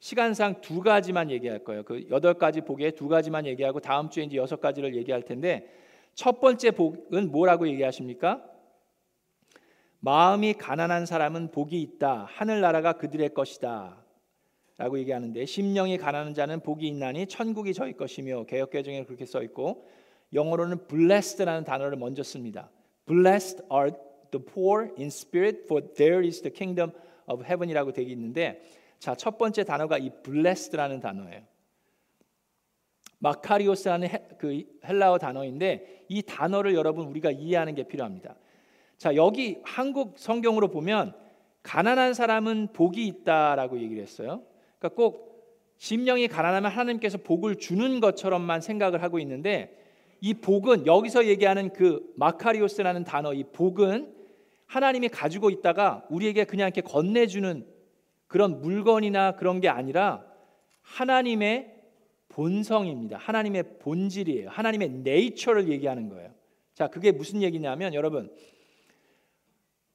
시간상 0.00 0.60
두 0.62 0.80
가지만 0.80 1.30
얘기할 1.30 1.62
거예요. 1.62 1.82
그 1.84 2.06
여덟 2.10 2.34
가지 2.34 2.62
복에 2.62 2.92
두 2.92 3.06
가지만 3.08 3.46
얘기하고 3.46 3.80
다음 3.80 4.08
주에 4.08 4.24
이제 4.24 4.36
여섯 4.36 4.60
가지를 4.60 4.96
얘기할 4.96 5.22
텐데 5.22 5.70
첫 6.14 6.40
번째 6.40 6.70
복은 6.72 7.30
뭐라고 7.30 7.68
얘기하십니까? 7.68 8.42
마음이 10.00 10.54
가난한 10.54 11.04
사람은 11.04 11.50
복이 11.50 11.80
있다. 11.82 12.26
하늘나라가 12.30 12.94
그들의 12.94 13.34
것이다. 13.34 13.99
라고 14.80 14.98
얘기하는데 14.98 15.44
심령이 15.44 15.98
가난한 15.98 16.32
자는 16.32 16.60
복이 16.60 16.88
있나니 16.88 17.26
천국이 17.26 17.74
저희 17.74 17.92
것이며 17.92 18.44
개혁 18.44 18.70
개정에 18.70 19.04
그렇게 19.04 19.26
써 19.26 19.42
있고 19.42 19.86
영어로는 20.32 20.86
blessed라는 20.86 21.64
단어를 21.64 21.98
먼저 21.98 22.22
씁니다. 22.22 22.70
Blessed 23.04 23.62
are 23.70 23.90
the 24.30 24.42
poor 24.42 24.88
in 24.96 25.08
spirit 25.08 25.64
for 25.64 25.86
there 25.92 26.26
is 26.26 26.40
the 26.40 26.50
kingdom 26.50 26.92
of 27.26 27.44
heaven이라고 27.44 27.92
되어 27.92 28.06
있는데 28.06 28.62
자, 28.98 29.14
첫 29.14 29.36
번째 29.36 29.64
단어가 29.64 29.98
이 29.98 30.08
blessed라는 30.22 31.00
단어예요. 31.00 31.42
마카리오스라는 33.18 34.08
헬, 34.08 34.28
그 34.38 34.64
헬라어 34.82 35.18
단어인데 35.18 36.06
이 36.08 36.22
단어를 36.22 36.74
여러분 36.74 37.06
우리가 37.08 37.30
이해하는 37.30 37.74
게 37.74 37.82
필요합니다. 37.82 38.34
자, 38.96 39.14
여기 39.14 39.58
한국 39.62 40.18
성경으로 40.18 40.68
보면 40.68 41.14
가난한 41.64 42.14
사람은 42.14 42.68
복이 42.72 43.06
있다라고 43.06 43.78
얘기를 43.78 44.02
했어요. 44.02 44.42
그러니까 44.80 44.96
꼭 44.96 45.30
심령이 45.76 46.28
가난하면 46.28 46.70
하나님께서 46.70 47.18
복을 47.18 47.56
주는 47.56 48.00
것처럼만 48.00 48.60
생각을 48.60 49.02
하고 49.02 49.18
있는데 49.20 49.76
이 50.20 50.34
복은 50.34 50.86
여기서 50.86 51.26
얘기하는 51.26 51.72
그 51.72 52.12
마카리오스라는 52.16 53.04
단어 53.04 53.32
이 53.32 53.44
복은 53.44 54.12
하나님이 54.66 55.08
가지고 55.08 55.50
있다가 55.50 56.06
우리에게 56.10 56.44
그냥 56.44 56.68
이렇게 56.68 56.80
건네주는 56.80 57.66
그런 58.26 58.60
물건이나 58.60 59.36
그런 59.36 59.60
게 59.60 59.68
아니라 59.68 60.24
하나님의 60.82 61.74
본성입니다. 62.28 63.18
하나님의 63.18 63.78
본질이에요. 63.80 64.50
하나님의 64.50 64.90
네이처를 64.90 65.68
얘기하는 65.68 66.08
거예요. 66.08 66.30
자, 66.74 66.88
그게 66.88 67.10
무슨 67.10 67.42
얘기냐면 67.42 67.94
여러분 67.94 68.30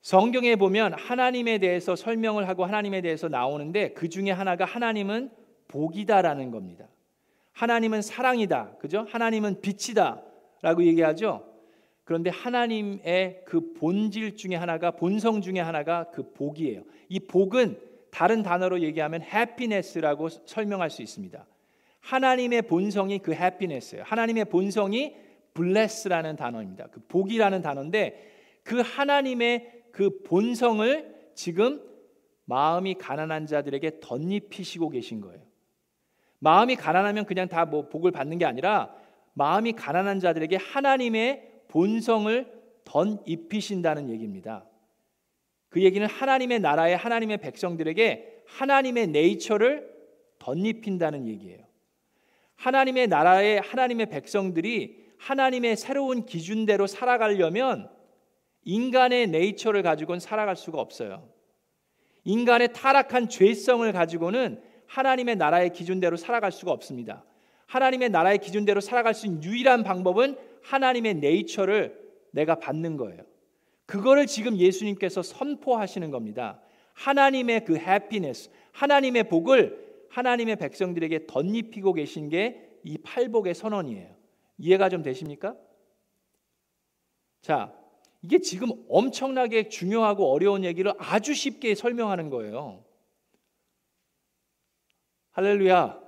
성경에 0.06 0.56
보면 0.56 0.94
하나님에 0.94 1.58
대해서 1.58 1.96
설명을 1.96 2.48
하고 2.48 2.64
하나님에 2.64 3.02
대해서 3.02 3.28
나오는데 3.28 3.94
그 3.94 4.08
중에 4.08 4.30
하나가 4.30 4.64
하나님은 4.64 5.32
복이다라는 5.68 6.52
겁니다. 6.52 6.88
하나님은 7.54 8.04
사랑이다. 8.04 8.76
그죠? 8.78 9.08
하나님은 9.10 9.62
빛이다 9.62 10.22
라고 10.62 10.84
얘기하죠. 10.84 11.44
그런데 12.04 12.30
하나님의 12.30 13.46
그 13.46 13.74
본질 13.74 14.36
중에 14.36 14.54
하나가 14.54 14.92
본성 14.92 15.42
중에 15.42 15.60
하나가 15.60 16.12
그 16.12 16.34
복이에요. 16.34 16.84
이 17.10 17.20
복은 17.22 17.80
다른 18.12 18.44
단어로 18.44 18.82
얘기하면 18.82 19.24
happiness라고 19.24 20.30
설명할 20.30 20.92
수 20.92 21.02
있습니다. 21.02 21.44
하나님의 22.02 22.62
본성이 22.62 23.18
그 23.18 23.34
happiness예요. 23.34 24.04
하나님의 24.06 24.46
본성이 24.46 25.16
bless라는 25.56 26.36
단어입니다. 26.36 26.90
그 26.92 27.00
복이라는 27.08 27.64
단어인데 27.64 28.34
그 28.62 28.82
하나님의 28.82 29.75
그 29.96 30.24
본성을 30.24 31.32
지금 31.36 31.82
마음이 32.44 32.96
가난한 32.96 33.48
자들에게 33.48 34.02
덧입히시고 34.02 34.90
계신 34.90 35.22
거예요. 35.22 35.42
마음이 36.40 36.76
가난하면 36.76 37.26
그냥 37.26 37.48
다 37.48 37.64
뭐 37.64 37.88
복을 37.88 38.12
받는 38.12 38.38
게 38.38 38.44
아니라 38.44 38.94
마음이 39.36 39.72
가난한 39.72 40.20
자들에게 40.20 40.58
하나님의 40.58 41.62
본성을 41.70 42.46
덧입히신다는 42.84 44.10
얘기입니다. 44.10 44.68
그 45.70 45.82
얘기는 45.82 46.06
하나님의 46.06 46.60
나라의 46.60 46.98
하나님의 46.98 47.38
백성들에게 47.38 48.44
하나님의 48.48 49.08
네이처를 49.08 49.90
덧입힌다는 50.40 51.26
얘기예요. 51.26 51.64
하나님의 52.58 53.08
나라의 53.08 53.62
하나님의 53.62 54.08
백성들이 54.08 55.06
하나님의 55.20 55.78
새로운 55.78 56.26
기준대로 56.26 56.86
살아가려면 56.86 57.95
인간의 58.66 59.28
네이처를 59.28 59.82
가지고는 59.84 60.20
살아갈 60.20 60.56
수가 60.56 60.80
없어요. 60.80 61.30
인간의 62.24 62.74
타락한 62.74 63.30
죄성을 63.30 63.90
가지고는 63.94 64.62
하나님의 64.88 65.38
나라의 65.38 65.72
기준대로 65.72 66.18
살아갈 66.18 66.52
수가 66.52 66.72
없습니다. 66.72 67.24
하나님의 67.68 68.10
나라의 68.10 68.40
기준대로 68.40 68.82
살아갈 68.82 69.14
수 69.14 69.26
있는 69.26 69.44
유일한 69.44 69.84
방법은 69.84 70.38
하나님의 70.64 71.16
네이처를 71.16 71.98
내가 72.32 72.56
받는 72.56 72.98
거예요. 72.98 73.24
그거를 73.86 74.26
지금 74.26 74.58
예수님께서 74.58 75.22
선포하시는 75.22 76.12
겁니다. 76.12 76.60
하나님의 76.94 77.66
그 77.66 77.78
해피네스, 77.78 78.50
하나님의 78.72 79.30
복을 79.30 79.86
하나님의 80.10 80.56
백성들에게 80.58 81.28
덧입히고 81.28 81.94
계신 81.94 82.30
게 82.30 82.66
이 82.86 83.00
팔복의 83.00 83.56
선언이에요. 83.56 84.16
이해가 84.60 84.90
좀 84.90 85.02
되십니까? 85.02 85.58
자, 87.42 87.74
이게 88.26 88.40
지금 88.40 88.70
엄청나게 88.90 89.70
중요하고 89.70 90.32
어려운 90.32 90.64
얘기를 90.64 90.92
아주 90.98 91.36
쉽게 91.36 91.76
설명하는 91.76 92.32
거예요. 92.32 92.84
할렐루야. 95.30 96.02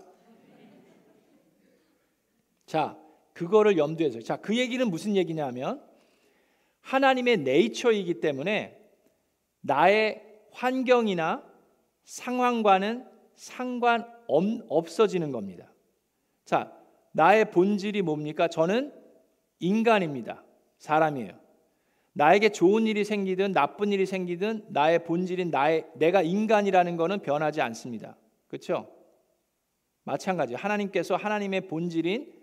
자, 2.66 2.98
그거를 3.34 3.78
염두에 3.78 4.10
서 4.10 4.20
자, 4.22 4.38
그 4.38 4.58
얘기는 4.58 4.90
무슨 4.90 5.16
얘기냐면 5.16 5.80
하나님의 6.82 7.38
네이처이기 7.38 8.20
때문에 8.20 8.76
나의 9.62 10.24
환경이나 10.54 11.44
상황과는 12.04 13.06
상관 13.36 14.12
없어지는 14.28 15.32
겁니다. 15.32 15.72
자, 16.46 16.76
나의 17.12 17.52
본질이 17.52 18.02
뭡니까? 18.02 18.48
저는 18.48 18.92
인간입니다. 19.60 20.44
사람이에요. 20.80 21.47
나에게 22.18 22.50
좋은 22.50 22.88
일이 22.88 23.04
생기든 23.04 23.52
나쁜 23.52 23.92
일이 23.92 24.08
생기든 24.08 24.66
나의 24.70 25.04
본질인 25.04 25.52
나의 25.52 25.86
내가 25.94 26.24
인간이라는 26.24 26.98
것은 26.98 27.20
변하지 27.20 27.62
않습니다. 27.62 28.18
그렇죠? 28.48 28.90
마찬가지. 30.04 30.56
하나님께서 30.56 31.16
하나님의 31.16 31.68
본질인 31.68 32.34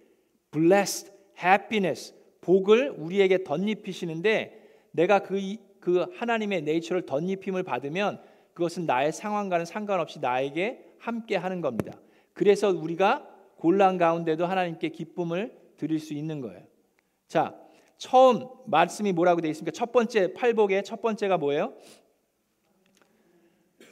blessed, 0.53 1.11
happiness, 1.45 2.15
복을 2.41 2.95
우리에게 2.97 3.43
덧입히시는데 3.43 4.63
내가 4.93 5.19
그, 5.19 5.41
그 5.81 6.07
하나님의 6.19 6.63
네이처를 6.63 7.05
덧입힘을 7.05 7.65
받으면 7.65 8.23
그것은 8.53 8.87
나의 8.87 9.13
상황과는 9.13 9.65
상관없이 9.65 10.21
나에게 10.21 10.85
함께 11.01 11.35
하는 11.35 11.61
겁니다. 11.61 11.99
그래서 12.33 12.69
우리가 12.69 13.29
곤란 13.57 13.99
가운데도 13.99 14.47
하나님께 14.47 14.91
기쁨을 14.91 15.59
드릴 15.79 15.99
수 15.99 16.15
있는 16.15 16.41
거예요. 16.41 16.63
자, 17.27 17.64
처음 17.97 18.49
말씀이 18.67 19.13
뭐라고 19.13 19.41
되어 19.41 19.51
있습니까? 19.51 19.73
첫 19.73 19.93
번째 19.93 20.33
팔복의 20.35 20.85
첫 20.85 21.01
번째가 21.01 21.39
뭐예요? 21.39 21.75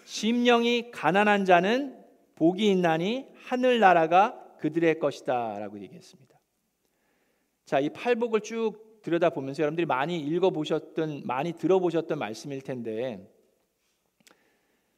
심령이 0.04 0.90
가난한 0.90 1.44
자는 1.44 1.98
복이 2.34 2.70
있나니 2.70 3.26
하늘 3.34 3.80
나라가 3.80 4.38
그들의 4.58 4.98
것이다라고 4.98 5.80
얘기했습니다. 5.80 6.38
자, 7.64 7.80
이 7.80 7.88
팔복을 7.90 8.40
쭉 8.40 9.00
들여다 9.02 9.30
보면서 9.30 9.62
여러분들이 9.62 9.86
많이 9.86 10.18
읽어 10.20 10.50
보셨던 10.50 11.22
많이 11.24 11.52
들어보셨던 11.52 12.18
말씀일 12.18 12.60
텐데 12.60 13.28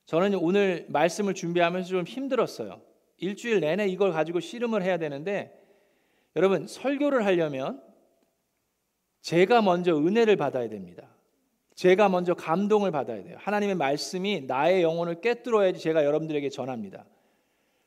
저는 0.07 0.35
오늘 0.35 0.87
말씀을 0.89 1.35
준비하면서 1.35 1.89
좀 1.89 2.05
힘들었어요. 2.05 2.83
일주일 3.19 3.61
내내 3.61 3.87
이걸 3.87 4.13
가지고 4.13 4.41
씨름을 4.41 4.83
해야 4.83 4.99
되는데 4.99 5.63
여러분 6.37 6.67
설교를 6.67 7.25
하려면 7.25 7.83
제가 9.25 9.63
먼저 9.63 9.97
은혜를 9.97 10.37
받아야 10.37 10.69
됩니다. 10.69 11.09
제가 11.75 12.11
먼저 12.11 12.35
감동을 12.35 12.91
받아야 12.91 13.25
돼요. 13.25 13.39
하나님의 13.41 13.75
말씀이 13.75 14.43
나의 14.43 14.83
영혼을 14.83 15.23
꿰뚫어야지 15.23 15.81
제가 15.81 16.05
여러분들에게 16.05 16.51
전합니다. 16.51 17.07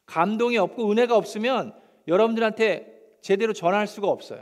감동이 0.08 0.58
없고 0.58 0.90
은혜가 0.90 1.16
없으면 1.16 1.80
여러분들한테 2.08 3.20
제대로 3.22 3.54
전할 3.54 3.86
수가 3.86 4.08
없어요. 4.08 4.42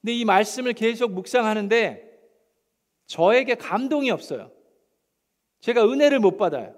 근데 0.00 0.14
이 0.14 0.24
말씀을 0.24 0.72
계속 0.72 1.12
묵상하는데 1.12 2.18
저에게 3.04 3.54
감동이 3.54 4.10
없어요. 4.10 4.50
제가 5.60 5.84
은혜를 5.84 6.18
못 6.18 6.38
받아요. 6.38 6.74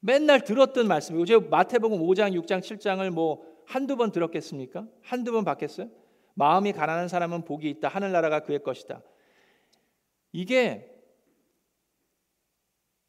맨날 0.00 0.44
들었던 0.44 0.86
말씀이고 0.86 1.24
제가 1.24 1.46
마태복음 1.48 2.00
5장, 2.00 2.38
6장, 2.42 2.60
7장을 2.60 3.08
뭐 3.08 3.42
한두 3.64 3.96
번 3.96 4.12
들었겠습니까? 4.12 4.86
한두 5.00 5.32
번 5.32 5.44
받겠어요? 5.44 5.88
마음이 6.36 6.72
가난한 6.72 7.08
사람은 7.08 7.44
복이 7.44 7.68
있다. 7.70 7.88
하늘나라가 7.88 8.40
그의 8.40 8.62
것이다. 8.62 9.02
이게 10.32 10.92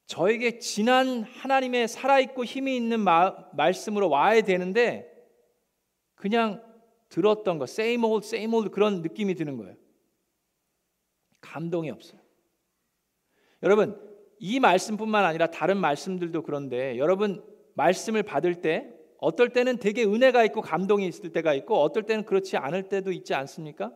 저에게 0.05 0.59
진한 0.59 1.23
하나님의 1.23 1.89
살아있고 1.89 2.45
힘이 2.45 2.77
있는 2.77 3.01
마, 3.01 3.35
말씀으로 3.51 4.09
와야 4.09 4.41
되는데 4.41 5.13
그냥 6.15 6.63
들었던 7.09 7.57
거 7.57 7.65
same 7.65 8.05
old 8.05 8.25
same 8.25 8.53
old 8.53 8.69
그런 8.71 9.01
느낌이 9.01 9.35
드는 9.35 9.57
거예요. 9.57 9.75
감동이 11.41 11.89
없어요. 11.91 12.21
여러분 13.61 14.01
이 14.39 14.61
말씀뿐만 14.61 15.25
아니라 15.25 15.47
다른 15.47 15.77
말씀들도 15.77 16.43
그런데 16.43 16.97
여러분 16.97 17.43
말씀을 17.73 18.23
받을 18.23 18.61
때 18.61 18.96
어떨 19.19 19.49
때는 19.49 19.77
되게 19.77 20.03
은혜가 20.03 20.43
있고 20.45 20.61
감동이 20.61 21.07
있을 21.07 21.31
때가 21.31 21.53
있고 21.55 21.79
어떨 21.81 22.03
때는 22.03 22.25
그렇지 22.25 22.57
않을 22.57 22.89
때도 22.89 23.11
있지 23.11 23.33
않습니까? 23.33 23.91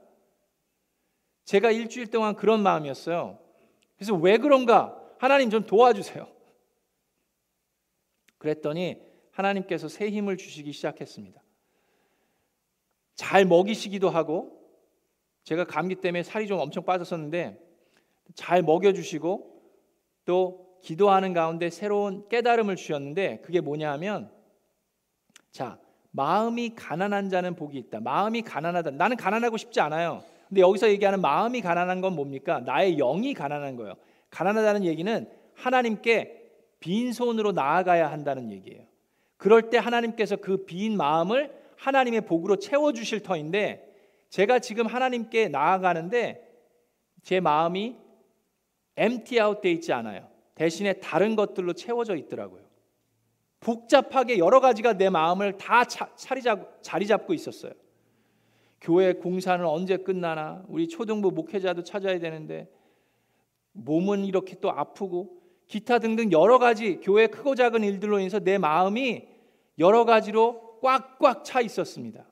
제가 1.46 1.72
일주일 1.72 2.08
동안 2.08 2.36
그런 2.36 2.64
마음이었어요. 2.64 3.40
그래서 3.96 4.16
왜 4.16 4.38
그런가? 4.38 4.98
하나님 5.20 5.50
좀 5.50 5.66
도와주세요. 5.66 6.28
그랬더니 8.38 9.00
하나님께서 9.32 9.88
새 9.88 10.10
힘을 10.10 10.38
주시기 10.38 10.72
시작했습니다. 10.72 11.42
잘 13.16 13.46
먹이시기도 13.46 14.10
하고 14.10 14.60
제가 15.44 15.66
감기 15.66 15.96
때문에 15.96 16.24
살이 16.24 16.48
좀 16.48 16.60
엄청 16.60 16.84
빠졌었는데 16.84 17.60
잘 18.34 18.64
먹여주시고 18.64 19.62
또 20.26 20.80
기도하는 20.82 21.34
가운데 21.34 21.70
새로운 21.70 22.28
깨달음을 22.30 22.76
주셨는데 22.76 23.42
그게 23.42 23.62
뭐냐 23.62 23.92
하면 23.94 24.32
자, 25.52 25.78
마음이 26.12 26.76
가난한 26.76 27.30
자는 27.30 27.56
복이 27.56 27.78
있다. 27.78 28.00
마음이 28.00 28.42
가난하다. 28.42 28.92
나는 28.92 29.18
가난하고 29.18 29.58
싶지 29.58 29.80
않아요. 29.82 30.24
근데 30.50 30.62
여기서 30.62 30.90
얘기하는 30.90 31.22
마음이 31.22 31.62
가난한 31.62 32.02
건 32.02 32.16
뭡니까? 32.16 32.60
나의 32.60 32.98
영이 32.98 33.34
가난한 33.34 33.76
거예요. 33.78 33.96
가난하다는 34.30 34.86
얘기는 34.86 35.30
하나님께 35.56 36.42
빈손으로 36.80 37.52
나아가야 37.52 38.12
한다는 38.12 38.52
얘기예요. 38.52 38.84
그럴 39.38 39.70
때 39.70 39.78
하나님께서 39.78 40.38
그 40.38 40.66
빈 40.66 40.98
마음을 40.98 41.52
하나님의 41.78 42.22
복으로 42.22 42.58
채워 42.58 42.94
주실 42.94 43.22
터인데 43.24 43.88
제가 44.30 44.60
지금 44.60 44.86
하나님께 44.86 45.48
나아가는데 45.50 46.48
제 47.24 47.40
마음이 47.40 47.96
empty 48.98 49.46
out 49.46 49.62
돼 49.62 49.72
있지 49.72 49.92
않아요. 49.94 50.28
대신에 50.56 50.94
다른 50.94 51.36
것들로 51.36 51.74
채워져 51.74 52.16
있더라고요. 52.16 52.62
복잡하게 53.62 54.40
여러 54.40 54.60
가지가 54.60 54.94
내 54.94 55.10
마음을 55.10 55.58
다 55.58 55.86
자리, 55.86 56.42
잡, 56.42 56.82
자리 56.82 57.08
잡고 57.08 57.34
있었어요. 57.34 57.72
교회 58.82 59.14
공사는 59.14 59.64
언제 59.66 59.98
끝나나? 59.98 60.64
우리 60.68 60.88
초등부 60.88 61.32
목회자도 61.32 61.84
찾아야 61.84 62.20
되는데 62.20 62.68
몸은 63.74 64.26
이렇게 64.26 64.56
또 64.60 64.72
아프고 64.72 65.40
기타 65.68 66.00
등등 66.00 66.32
여러 66.32 66.58
가지 66.58 67.00
교회 67.02 67.28
크고 67.28 67.56
작은 67.56 67.84
일들로 67.84 68.20
인해서 68.20 68.40
내 68.40 68.58
마음이 68.58 69.28
여러 69.80 70.06
가지로 70.06 70.80
꽉꽉 70.82 71.46
차 71.46 71.62
있었습니다. 71.62 72.26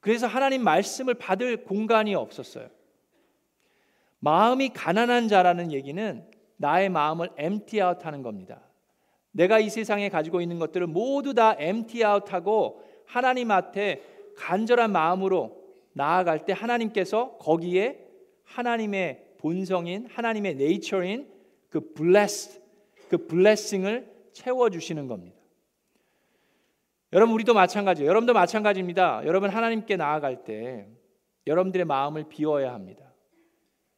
그래서 0.00 0.26
하나님 0.26 0.62
말씀을 0.64 1.14
받을 1.14 1.64
공간이 1.64 2.14
없었어요. 2.14 2.68
마음이 4.18 4.70
가난한 4.70 5.28
자라는 5.28 5.72
얘기는 5.72 6.28
나의 6.56 6.88
마음을 6.88 7.30
empty 7.38 7.88
out 7.88 8.04
하는 8.04 8.22
겁니다. 8.22 8.60
내가 9.34 9.58
이 9.58 9.68
세상에 9.68 10.08
가지고 10.08 10.40
있는 10.40 10.58
것들을 10.60 10.86
모두 10.86 11.34
다 11.34 11.56
empty 11.60 12.10
out 12.10 12.30
하고 12.30 12.82
하나님 13.04 13.50
앞에 13.50 14.00
간절한 14.36 14.92
마음으로 14.92 15.60
나아갈 15.92 16.44
때 16.44 16.52
하나님께서 16.52 17.36
거기에 17.38 17.98
하나님의 18.44 19.34
본성인 19.38 20.06
하나님의 20.06 20.54
네이처인 20.54 21.28
그 21.68 21.92
blessed 21.94 22.60
그 23.08 23.26
blessing을 23.26 24.08
채워 24.32 24.70
주시는 24.70 25.08
겁니다. 25.08 25.36
여러분 27.12 27.34
우리도 27.34 27.54
마찬가지예요. 27.54 28.08
여러분도 28.08 28.32
마찬가지입니다. 28.32 29.22
여러분 29.24 29.50
하나님께 29.50 29.96
나아갈 29.96 30.44
때 30.44 30.88
여러분들의 31.46 31.86
마음을 31.86 32.28
비워야 32.28 32.72
합니다. 32.72 33.03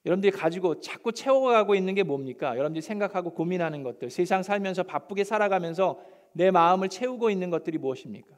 여러분들이 0.07 0.31
가지고 0.31 0.81
자꾸 0.81 1.11
채워가고 1.11 1.75
있는 1.75 1.95
게 1.97 2.05
뭡니까? 2.05 2.51
여러분들이 2.53 2.81
생각하고 2.81 3.31
고민하는 3.31 3.83
것들, 3.83 4.09
세상 4.11 4.45
살면서 4.45 4.85
바쁘게 4.85 5.25
살아가면서 5.25 6.01
내 6.33 6.53
마음을 6.53 6.88
채우고 6.88 7.29
있는 7.29 7.51
것들이 7.51 7.79
무엇입니까? 7.79 8.37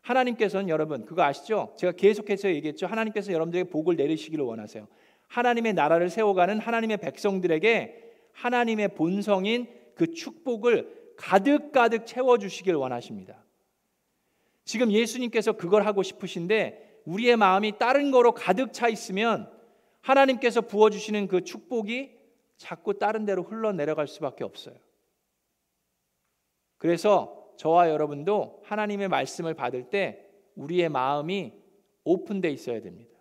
하나님께서는 0.00 0.70
여러분 0.70 1.04
그거 1.04 1.22
아시죠? 1.22 1.74
제가 1.76 1.92
계속해서 1.92 2.48
얘기했죠. 2.48 2.86
하나님께서 2.86 3.32
여러분들에게 3.32 3.68
복을 3.70 3.96
내리시기를 3.96 4.44
원하세요. 4.44 4.88
하나님의 5.28 5.74
나라를 5.74 6.08
세워가는 6.08 6.58
하나님의 6.60 6.96
백성들에게 6.96 8.02
하나님의 8.32 8.88
본성인 8.94 9.66
그 9.94 10.12
축복을 10.12 11.14
가득가득 11.16 12.06
채워주시길 12.06 12.74
원하십니다. 12.74 13.44
지금 14.64 14.90
예수님께서 14.90 15.52
그걸 15.52 15.84
하고 15.86 16.02
싶으신데 16.02 17.02
우리의 17.04 17.36
마음이 17.36 17.78
다른 17.78 18.10
거로 18.10 18.32
가득 18.32 18.72
차 18.72 18.88
있으면 18.88 19.53
하나님께서 20.04 20.60
부어주시는 20.60 21.28
그 21.28 21.44
축복이 21.44 22.14
자꾸 22.58 22.98
다른 22.98 23.24
데로 23.24 23.42
흘러내려갈 23.42 24.06
수밖에 24.06 24.44
없어요. 24.44 24.76
그래서 26.76 27.54
저와 27.56 27.88
여러분도 27.88 28.60
하나님의 28.64 29.08
말씀을 29.08 29.54
받을 29.54 29.88
때 29.88 30.26
우리의 30.56 30.90
마음이 30.90 31.54
오픈돼 32.04 32.50
있어야 32.50 32.82
됩니다. 32.82 33.18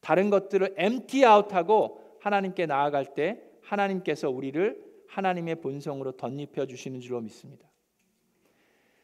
다른 0.00 0.28
것들을 0.28 0.74
empty 0.78 1.24
out하고 1.24 2.18
하나님께 2.20 2.66
나아갈 2.66 3.14
때 3.14 3.42
하나님께서 3.62 4.28
우리를 4.28 4.84
하나님의 5.08 5.62
본성으로 5.62 6.12
덧입혀 6.12 6.66
주시는 6.66 7.00
줄로 7.00 7.20
믿습니다. 7.22 7.66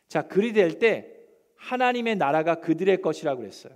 자, 0.08 0.28
그리 0.28 0.52
될 0.52 0.78
때 0.78 1.12
하나님의 1.56 2.16
나라가 2.16 2.56
그들의 2.56 3.00
것이라고 3.00 3.40
그랬어요. 3.40 3.74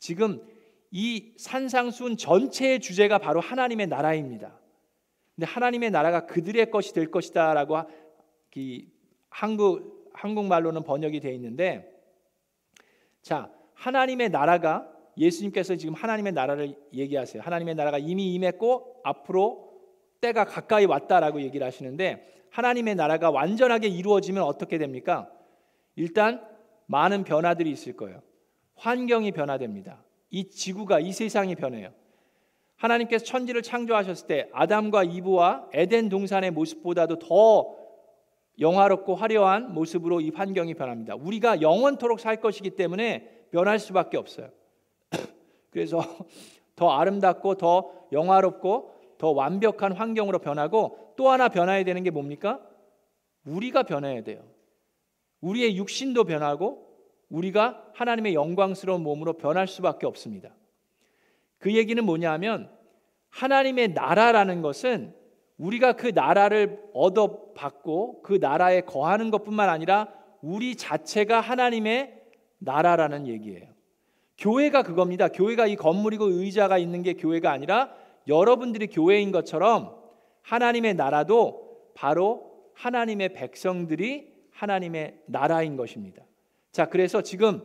지금 0.00 0.44
이 0.90 1.32
산상순 1.36 2.16
전체의 2.16 2.80
주제가 2.80 3.18
바로 3.18 3.40
하나님의 3.40 3.86
나라입니다. 3.86 4.58
근데 5.34 5.46
하나님의 5.46 5.90
나라가 5.90 6.26
그들의 6.26 6.70
것이 6.70 6.92
될 6.92 7.10
것이다라고 7.10 7.78
한국 9.30 10.10
한국말로는 10.12 10.82
번역이 10.82 11.20
되어 11.20 11.32
있는데 11.32 11.90
자, 13.22 13.50
하나님의 13.74 14.30
나라가 14.30 14.90
예수님께서 15.16 15.76
지금 15.76 15.94
하나님의 15.94 16.32
나라를 16.32 16.74
얘기하세요. 16.92 17.42
하나님의 17.42 17.74
나라가 17.74 17.98
이미 17.98 18.34
임했고 18.34 19.00
앞으로 19.04 19.70
때가 20.20 20.44
가까이 20.44 20.84
왔다라고 20.84 21.40
얘기를 21.42 21.66
하시는데 21.66 22.46
하나님의 22.50 22.94
나라가 22.94 23.30
완전하게 23.30 23.88
이루어지면 23.88 24.42
어떻게 24.42 24.78
됩니까? 24.78 25.30
일단 25.96 26.44
많은 26.86 27.24
변화들이 27.24 27.70
있을 27.70 27.96
거예요. 27.96 28.22
환경이 28.74 29.32
변화됩니다. 29.32 30.02
이 30.30 30.48
지구가 30.48 31.00
이 31.00 31.12
세상이 31.12 31.56
변해요. 31.56 31.92
하나님께서 32.76 33.24
천지를 33.24 33.62
창조하셨을 33.62 34.26
때 34.26 34.48
아담과 34.52 35.04
이브와 35.04 35.68
에덴 35.72 36.08
동산의 36.08 36.50
모습보다도 36.52 37.18
더 37.18 37.76
영화롭고 38.58 39.14
화려한 39.14 39.74
모습으로 39.74 40.20
이 40.20 40.30
환경이 40.30 40.74
변합니다. 40.74 41.14
우리가 41.14 41.60
영원토록 41.60 42.20
살 42.20 42.40
것이기 42.40 42.70
때문에 42.70 43.46
변할 43.50 43.78
수밖에 43.78 44.16
없어요. 44.16 44.50
그래서 45.70 46.00
더 46.76 46.90
아름답고 46.90 47.56
더 47.56 47.92
영화롭고 48.12 48.94
더 49.18 49.30
완벽한 49.30 49.92
환경으로 49.92 50.38
변하고 50.38 51.14
또 51.16 51.28
하나 51.28 51.48
변화해야 51.48 51.84
되는 51.84 52.02
게 52.02 52.10
뭡니까? 52.10 52.60
우리가 53.44 53.82
변해야 53.82 54.22
돼요. 54.22 54.42
우리의 55.40 55.76
육신도 55.76 56.24
변하고 56.24 56.89
우리가 57.30 57.82
하나님의 57.94 58.34
영광스러운 58.34 59.02
몸으로 59.02 59.34
변할 59.34 59.66
수밖에 59.66 60.06
없습니다. 60.06 60.54
그 61.58 61.74
얘기는 61.74 62.04
뭐냐면 62.04 62.70
하나님의 63.30 63.92
나라라는 63.92 64.62
것은 64.62 65.14
우리가 65.58 65.92
그 65.92 66.08
나라를 66.14 66.82
얻어받고 66.94 68.22
그 68.22 68.38
나라에 68.40 68.82
거하는 68.82 69.30
것뿐만 69.30 69.68
아니라 69.68 70.08
우리 70.42 70.74
자체가 70.74 71.40
하나님의 71.40 72.18
나라라는 72.58 73.26
얘기예요. 73.26 73.68
교회가 74.38 74.82
그겁니다. 74.82 75.28
교회가 75.28 75.66
이 75.66 75.76
건물이고 75.76 76.24
의자가 76.26 76.78
있는 76.78 77.02
게 77.02 77.12
교회가 77.12 77.50
아니라 77.50 77.94
여러분들이 78.26 78.86
교회인 78.86 79.32
것처럼 79.32 79.94
하나님의 80.42 80.94
나라도 80.94 81.92
바로 81.94 82.50
하나님의 82.74 83.34
백성들이 83.34 84.32
하나님의 84.52 85.20
나라인 85.26 85.76
것입니다. 85.76 86.24
자, 86.72 86.86
그래서 86.86 87.22
지금 87.22 87.62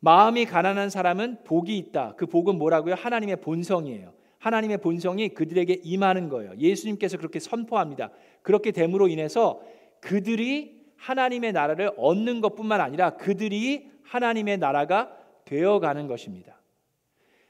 마음이 0.00 0.46
가난한 0.46 0.90
사람은 0.90 1.44
복이 1.44 1.76
있다. 1.76 2.14
그 2.16 2.26
복은 2.26 2.56
뭐라고요? 2.56 2.94
하나님의 2.94 3.36
본성이에요. 3.36 4.12
하나님의 4.38 4.78
본성이 4.78 5.28
그들에게 5.28 5.80
임하는 5.84 6.30
거예요. 6.30 6.52
예수님께서 6.58 7.18
그렇게 7.18 7.38
선포합니다. 7.38 8.10
그렇게 8.42 8.70
됨으로 8.70 9.08
인해서 9.08 9.60
그들이 10.00 10.80
하나님의 10.96 11.52
나라를 11.52 11.92
얻는 11.96 12.40
것뿐만 12.40 12.80
아니라 12.80 13.10
그들이 13.10 13.90
하나님의 14.02 14.58
나라가 14.58 15.14
되어가는 15.44 16.06
것입니다. 16.06 16.60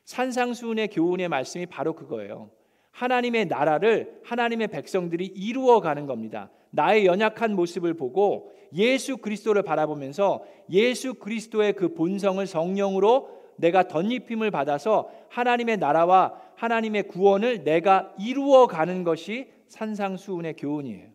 산상수훈의 0.04 0.88
교훈의 0.88 1.28
말씀이 1.28 1.66
바로 1.66 1.94
그거예요. 1.94 2.50
하나님의 2.90 3.46
나라를 3.46 4.20
하나님의 4.24 4.68
백성들이 4.68 5.26
이루어가는 5.26 6.06
겁니다. 6.06 6.50
나의 6.70 7.06
연약한 7.06 7.54
모습을 7.54 7.94
보고 7.94 8.52
예수 8.74 9.16
그리스도를 9.16 9.62
바라보면서 9.62 10.44
예수 10.70 11.14
그리스도의 11.14 11.74
그 11.74 11.94
본성을 11.94 12.44
성령으로 12.46 13.40
내가 13.56 13.88
덧입힘을 13.88 14.50
받아서 14.50 15.10
하나님의 15.28 15.78
나라와 15.78 16.40
하나님의 16.56 17.08
구원을 17.08 17.64
내가 17.64 18.14
이루어 18.18 18.66
가는 18.66 19.04
것이 19.04 19.50
산상수훈의 19.68 20.54
교훈이에요. 20.54 21.10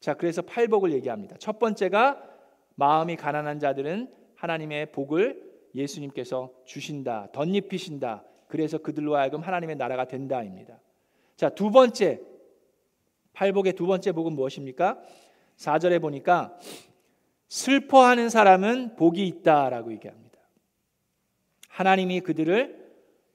자, 0.00 0.14
그래서 0.14 0.42
팔복을 0.42 0.92
얘기합니다. 0.92 1.36
첫 1.38 1.58
번째가 1.58 2.22
마음이 2.74 3.16
가난한 3.16 3.60
자들은 3.60 4.12
하나님의 4.34 4.92
복을 4.92 5.52
예수님께서 5.74 6.50
주신다, 6.64 7.28
덧입히신다. 7.32 8.24
그래서 8.48 8.78
그들로 8.78 9.16
하여금 9.16 9.40
하나님의 9.40 9.76
나라가 9.76 10.06
된다입니다. 10.06 10.80
자, 11.36 11.48
두 11.48 11.70
번째 11.70 12.20
팔복의 13.32 13.74
두 13.74 13.86
번째 13.86 14.12
복은 14.12 14.34
무엇입니까? 14.34 15.00
4절에 15.62 16.00
보니까 16.00 16.58
슬퍼하는 17.48 18.28
사람은 18.30 18.96
복이 18.96 19.26
있다라고 19.26 19.92
얘기합니다. 19.92 20.38
하나님이 21.68 22.20
그들을 22.20 22.82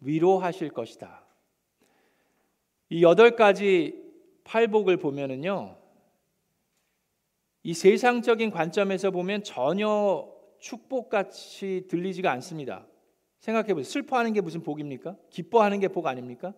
위로하실 0.02 0.70
것이다. 0.70 1.26
이 2.90 3.04
여덟 3.04 3.36
가지 3.36 4.04
팔복을 4.44 4.98
보면은요. 4.98 5.78
이 7.64 7.74
세상적인 7.74 8.52
관점에서 8.52 9.12
보면 9.12 9.44
전혀 9.44 10.32
축복같이 10.60 11.88
들리지가 11.90 12.32
않습니다. 12.32 12.88
생각해 13.40 13.74
보세요. 13.74 13.84
슬퍼하는 13.92 14.34
게 14.34 14.42
무슨 14.42 14.64
복입니까? 14.64 15.16
기뻐하는 15.30 15.80
게 15.80 15.88
복 15.88 16.08
아닙니까? 16.08 16.54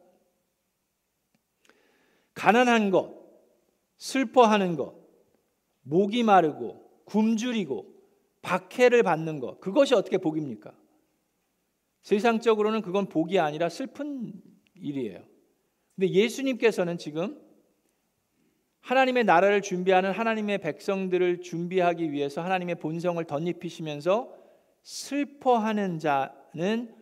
가난한 2.33 2.89
것, 2.89 3.13
슬퍼하는 3.97 4.75
것, 4.77 4.98
목이 5.89 6.21
마르고 6.21 7.03
굶주리고 7.05 7.85
박해를 8.41 9.03
받는 9.03 9.39
것, 9.39 9.59
그것이 9.59 9.95
어떻게 9.95 10.17
복입니까? 10.17 10.73
세상적으로는 12.03 12.81
그건 12.81 13.09
복이 13.09 13.39
아니라 13.39 13.69
슬픈 13.69 14.31
일이에요. 14.75 15.23
근데 15.95 16.11
예수님께서는 16.11 16.97
지금 16.97 17.41
하나님의 18.81 19.25
나라를 19.25 19.61
준비하는 19.61 20.11
하나님의 20.11 20.59
백성들을 20.59 21.41
준비하기 21.41 22.11
위해서 22.11 22.41
하나님의 22.41 22.75
본성을 22.75 23.21
덧입히시면서 23.25 24.33
슬퍼하는 24.83 25.99
자는 25.99 26.95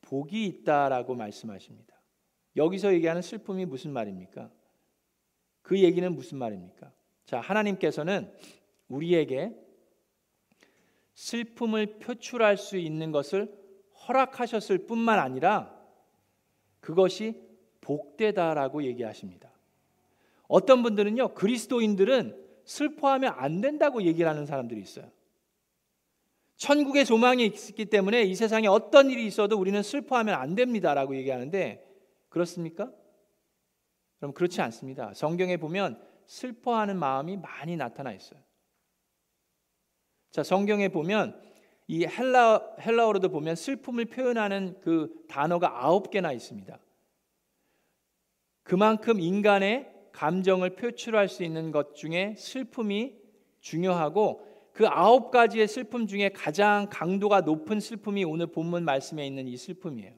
복이 0.00 0.46
있다라고 0.46 1.14
말씀하십니다. 1.14 1.94
여기서 2.56 2.94
얘기하는 2.94 3.22
슬픔이 3.22 3.66
무슨 3.66 3.92
말입니까? 3.92 4.50
그 5.62 5.78
얘기는 5.78 6.12
무슨 6.12 6.38
말입니까? 6.38 6.92
자, 7.26 7.40
하나님께서는 7.40 8.32
우리에게 8.88 9.52
슬픔을 11.14 11.98
표출할 11.98 12.56
수 12.56 12.76
있는 12.76 13.10
것을 13.10 13.52
허락하셨을 14.06 14.86
뿐만 14.86 15.18
아니라 15.18 15.74
그것이 16.80 17.42
복되다라고 17.80 18.84
얘기하십니다. 18.84 19.50
어떤 20.48 20.82
분들은요, 20.82 21.34
그리스도인들은 21.34 22.44
슬퍼하면 22.64 23.34
안 23.36 23.60
된다고 23.60 24.02
얘기를 24.02 24.28
하는 24.28 24.46
사람들이 24.46 24.80
있어요. 24.80 25.10
천국의 26.56 27.04
소망이 27.04 27.44
있기 27.44 27.86
때문에 27.86 28.22
이 28.22 28.34
세상에 28.34 28.66
어떤 28.66 29.10
일이 29.10 29.26
있어도 29.26 29.58
우리는 29.58 29.82
슬퍼하면 29.82 30.34
안 30.34 30.54
됩니다라고 30.54 31.16
얘기하는데 31.16 31.84
그렇습니까? 32.28 32.90
그럼 34.18 34.32
그렇지 34.32 34.62
않습니다. 34.62 35.12
성경에 35.14 35.58
보면 35.58 36.00
슬퍼하는 36.26 36.98
마음이 36.98 37.36
많이 37.36 37.76
나타나 37.76 38.12
있어요. 38.12 38.40
자, 40.30 40.42
성경에 40.42 40.88
보면 40.88 41.40
이 41.88 42.04
헬라 42.04 42.76
헬라어로도 42.80 43.28
보면 43.30 43.54
슬픔을 43.54 44.06
표현하는 44.06 44.80
그 44.80 45.24
단어가 45.28 45.84
아홉 45.84 46.10
개나 46.10 46.32
있습니다. 46.32 46.78
그만큼 48.64 49.20
인간의 49.20 49.92
감정을 50.12 50.76
표출할 50.76 51.28
수 51.28 51.44
있는 51.44 51.70
것 51.70 51.94
중에 51.94 52.34
슬픔이 52.36 53.16
중요하고 53.60 54.44
그 54.72 54.86
아홉 54.88 55.30
가지의 55.30 55.68
슬픔 55.68 56.06
중에 56.06 56.30
가장 56.30 56.88
강도가 56.90 57.40
높은 57.40 57.80
슬픔이 57.80 58.24
오늘 58.24 58.48
본문 58.48 58.84
말씀에 58.84 59.26
있는 59.26 59.46
이 59.46 59.56
슬픔이에요. 59.56 60.12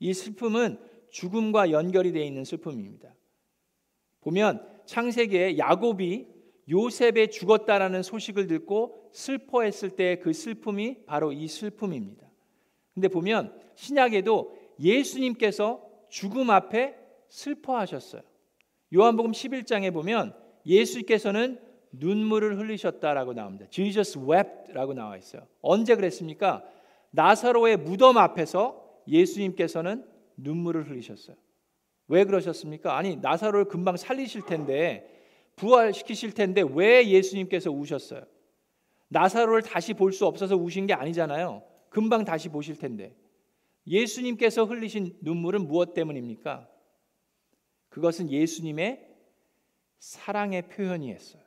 이 0.00 0.12
슬픔은 0.12 0.78
죽음과 1.10 1.70
연결이 1.70 2.12
되어 2.12 2.24
있는 2.24 2.44
슬픔입니다. 2.44 3.14
보면 4.22 4.66
창세기에 4.86 5.58
야곱이 5.58 6.26
요셉의 6.68 7.30
죽었다라는 7.30 8.02
소식을 8.02 8.46
듣고 8.46 9.10
슬퍼했을 9.12 9.90
때 9.90 10.20
그 10.20 10.32
슬픔이 10.32 11.04
바로 11.06 11.32
이 11.32 11.48
슬픔입니다. 11.48 12.26
근데 12.94 13.08
보면 13.08 13.58
신약에도 13.74 14.56
예수님께서 14.80 15.84
죽음 16.08 16.50
앞에 16.50 16.96
슬퍼하셨어요. 17.28 18.22
요한복음 18.94 19.32
11장에 19.32 19.92
보면 19.92 20.34
예수께서는 20.66 21.58
눈물을 21.92 22.58
흘리셨다라고 22.58 23.34
나옵니다. 23.34 23.66
Jesus 23.70 24.18
wept라고 24.18 24.94
나와 24.94 25.16
있어요. 25.16 25.46
언제 25.60 25.96
그랬습니까? 25.96 26.64
나사로의 27.10 27.78
무덤 27.78 28.16
앞에서 28.18 28.82
예수님께서는 29.08 30.04
눈물을 30.36 30.88
흘리셨어요. 30.88 31.36
왜 32.12 32.24
그러셨습니까? 32.24 32.94
아니 32.94 33.16
나사로를 33.16 33.64
금방 33.64 33.96
살리실 33.96 34.42
텐데 34.42 35.08
부활시키실 35.56 36.34
텐데 36.34 36.62
왜 36.74 37.08
예수님께서 37.08 37.70
우셨어요? 37.70 38.24
나사로를 39.08 39.62
다시 39.62 39.94
볼 39.94 40.12
수 40.12 40.26
없어서 40.26 40.54
우신 40.54 40.86
게 40.86 40.92
아니잖아요. 40.92 41.62
금방 41.88 42.26
다시 42.26 42.50
보실 42.50 42.76
텐데 42.76 43.16
예수님께서 43.86 44.64
흘리신 44.64 45.20
눈물은 45.22 45.66
무엇 45.66 45.94
때문입니까? 45.94 46.68
그것은 47.88 48.30
예수님의 48.30 49.08
사랑의 49.98 50.68
표현이었어요. 50.68 51.42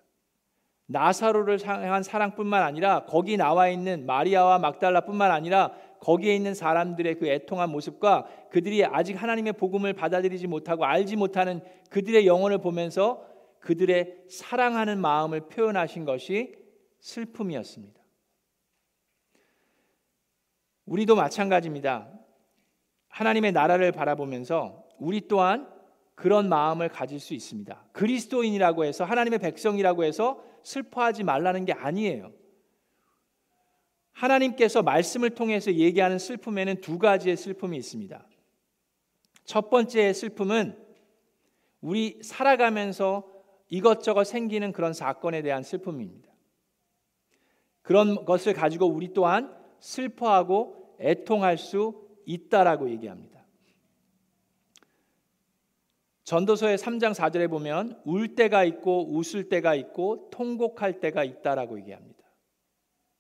나사로를 0.88 1.64
향한 1.64 2.02
사랑뿐만 2.02 2.64
아니라 2.64 3.06
거기 3.06 3.38
나와 3.38 3.70
있는 3.70 4.08
마리아와 4.08 4.58
막달라뿐만 4.58 5.30
아니라 5.30 5.76
거기에 6.06 6.36
있는 6.36 6.54
사람들의 6.54 7.16
그 7.16 7.28
애통한 7.28 7.72
모습과 7.72 8.28
그들이 8.52 8.86
아직 8.86 9.16
하나님의 9.16 9.54
복음을 9.54 9.92
받아들이지 9.94 10.46
못하고 10.46 10.86
알지 10.86 11.16
못하는 11.16 11.62
그들의 11.90 12.28
영혼을 12.28 12.60
보면서 12.60 13.26
그들의 13.60 14.26
사랑하는 14.30 15.02
마음을 15.02 15.48
표현하신 15.48 16.06
것이 16.06 16.54
슬픔이었습니다. 17.00 18.00
우리도 20.86 21.16
마찬가지입니다. 21.16 22.08
하나님의 23.08 23.52
나라를 23.54 23.92
바라보면서 23.92 24.86
우리 25.00 25.28
또한 25.28 25.68
그런 26.14 26.50
마음을 26.50 26.88
가질 26.88 27.20
수 27.20 27.34
있습니다. 27.34 27.84
그리스도인이라고 27.94 28.86
해서 28.86 29.06
하나님의 29.06 29.40
백성이라고 29.40 30.04
해서 30.04 30.40
슬퍼하지 30.62 31.24
말라는 31.24 31.66
게 31.66 31.74
아니에요. 31.74 32.32
하나님께서 34.16 34.82
말씀을 34.82 35.32
통해서 35.32 35.74
얘기하는 35.74 36.20
슬픔에는 36.20 36.80
두 36.82 36.98
가지의 36.98 37.36
슬픔이 37.36 37.78
있습니다. 37.78 38.26
첫 39.44 39.70
번째의 39.70 40.14
슬픔은 40.14 40.78
우리 41.82 42.20
살아가면서 42.24 43.30
이것저것 43.68 44.24
생기는 44.24 44.72
그런 44.72 44.94
사건에 44.94 45.42
대한 45.42 45.64
슬픔입니다. 45.64 46.32
그런 47.82 48.26
것을 48.26 48.54
가지고 48.54 48.88
우리 48.88 49.14
또한 49.14 49.54
슬퍼하고 49.80 50.96
애통할 51.00 51.58
수 51.58 52.08
있다라고 52.26 52.90
얘기합니다. 52.90 53.46
전도서의 56.24 56.78
3장 56.78 57.14
4절에 57.14 57.50
보면 57.50 58.02
울 58.06 58.34
때가 58.34 58.64
있고 58.64 59.14
웃을 59.14 59.50
때가 59.50 59.76
있고 59.76 60.30
통곡할 60.32 61.00
때가 61.00 61.24
있다라고 61.24 61.78
얘기합니다. 61.80 62.25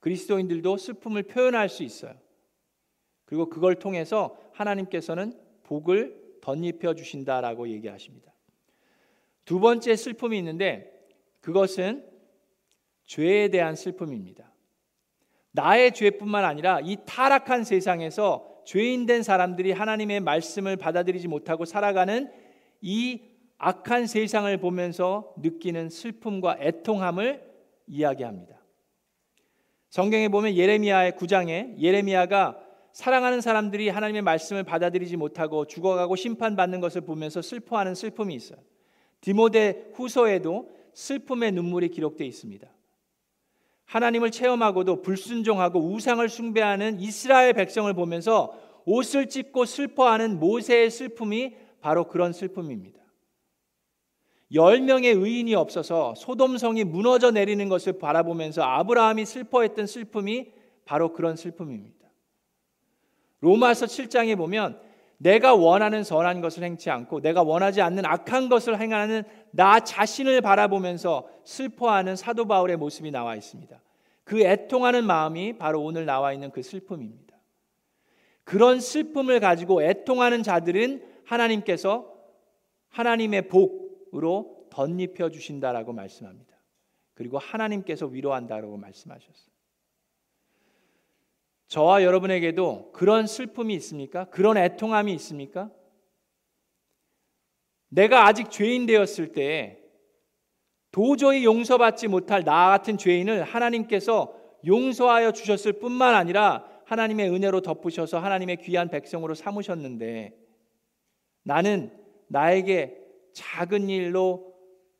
그리스도인들도 0.05 0.77
슬픔을 0.77 1.23
표현할 1.23 1.67
수 1.67 1.81
있어요. 1.81 2.13
그리고 3.25 3.49
그걸 3.49 3.73
통해서 3.79 4.37
하나님께서는 4.53 5.33
복을 5.63 6.37
덧입혀 6.41 6.93
주신다라고 6.93 7.69
얘기하십니다. 7.69 8.31
두 9.45 9.59
번째 9.59 9.95
슬픔이 9.95 10.37
있는데 10.37 11.07
그것은 11.41 12.07
죄에 13.05 13.47
대한 13.47 13.75
슬픔입니다. 13.75 14.53
나의 15.53 15.91
죄뿐만 15.91 16.45
아니라 16.45 16.81
이 16.83 16.97
타락한 17.07 17.63
세상에서 17.63 18.61
죄인 18.63 19.07
된 19.07 19.23
사람들이 19.23 19.71
하나님의 19.71 20.19
말씀을 20.19 20.75
받아들이지 20.75 21.27
못하고 21.27 21.65
살아가는 21.65 22.31
이 22.79 23.23
악한 23.57 24.05
세상을 24.05 24.55
보면서 24.59 25.33
느끼는 25.37 25.89
슬픔과 25.89 26.57
애통함을 26.59 27.41
이야기합니다. 27.87 28.54
성경에 29.95 30.27
보면 30.27 30.57
예레미야의 30.57 31.13
9장에 31.13 31.79
예레미야가 31.79 32.59
사랑하는 32.91 33.39
사람들이 33.39 33.87
하나님의 33.87 34.23
말씀을 34.23 34.63
받아들이지 34.63 35.15
못하고 35.15 35.63
죽어가고 35.67 36.17
심판받는 36.17 36.81
것을 36.81 36.99
보면서 36.99 37.41
슬퍼하는 37.41 37.95
슬픔이 37.95 38.35
있어요. 38.35 38.59
디모데 39.21 39.91
후서에도 39.93 40.69
슬픔의 40.93 41.53
눈물이 41.53 41.91
기록되어 41.91 42.27
있습니다. 42.27 42.67
하나님을 43.85 44.31
체험하고도 44.31 45.01
불순종하고 45.01 45.79
우상을 45.79 46.27
숭배하는 46.27 46.99
이스라엘 46.99 47.53
백성을 47.53 47.93
보면서 47.93 48.53
옷을 48.83 49.29
찢고 49.29 49.63
슬퍼하는 49.63 50.39
모세의 50.39 50.91
슬픔이 50.91 51.55
바로 51.79 52.09
그런 52.09 52.33
슬픔입니다. 52.33 53.04
열 54.53 54.81
명의 54.81 55.11
의인이 55.11 55.55
없어서 55.55 56.13
소돔성이 56.15 56.83
무너져 56.83 57.31
내리는 57.31 57.67
것을 57.67 57.97
바라보면서 57.99 58.61
아브라함이 58.61 59.25
슬퍼했던 59.25 59.87
슬픔이 59.87 60.51
바로 60.85 61.13
그런 61.13 61.35
슬픔입니다. 61.35 62.05
로마서 63.41 63.87
7장에 63.87 64.37
보면 64.37 64.79
내가 65.17 65.55
원하는 65.55 66.03
선한 66.03 66.41
것을 66.41 66.63
행치 66.63 66.89
않고 66.89 67.21
내가 67.21 67.41
원하지 67.41 67.81
않는 67.81 68.05
악한 68.05 68.49
것을 68.49 68.79
행하는 68.79 69.23
나 69.51 69.79
자신을 69.79 70.41
바라보면서 70.41 71.27
슬퍼하는 71.43 72.15
사도 72.15 72.45
바울의 72.45 72.77
모습이 72.77 73.11
나와 73.11 73.35
있습니다. 73.35 73.81
그 74.23 74.41
애통하는 74.41 75.05
마음이 75.05 75.57
바로 75.57 75.81
오늘 75.81 76.05
나와 76.05 76.33
있는 76.33 76.51
그 76.51 76.61
슬픔입니다. 76.61 77.35
그런 78.43 78.79
슬픔을 78.79 79.39
가지고 79.39 79.83
애통하는 79.83 80.43
자들은 80.43 81.03
하나님께서 81.25 82.11
하나님의 82.89 83.47
복 83.47 83.84
으로 84.15 84.67
덧입혀 84.69 85.29
주신다라고 85.29 85.93
말씀합니다. 85.93 86.55
그리고 87.13 87.37
하나님께서 87.37 88.05
위로한다라고 88.07 88.77
말씀하셨어요. 88.77 89.55
저와 91.67 92.03
여러분에게도 92.03 92.91
그런 92.91 93.27
슬픔이 93.27 93.73
있습니까? 93.75 94.25
그런 94.25 94.57
애통함이 94.57 95.13
있습니까? 95.15 95.71
내가 97.89 98.27
아직 98.27 98.51
죄인 98.51 98.85
되었을 98.85 99.31
때 99.31 99.81
도저히 100.91 101.43
용서받지 101.43 102.07
못할 102.07 102.43
나 102.43 102.69
같은 102.69 102.97
죄인을 102.97 103.43
하나님께서 103.43 104.39
용서하여 104.65 105.31
주셨을 105.31 105.73
뿐만 105.73 106.15
아니라 106.15 106.65
하나님의 106.85 107.29
은혜로 107.29 107.61
덮으셔서 107.61 108.19
하나님의 108.19 108.57
귀한 108.57 108.89
백성으로 108.89 109.33
삼으셨는데 109.33 110.37
나는 111.43 111.91
나에게 112.27 113.04
작은 113.35 113.89
일로 113.89 114.55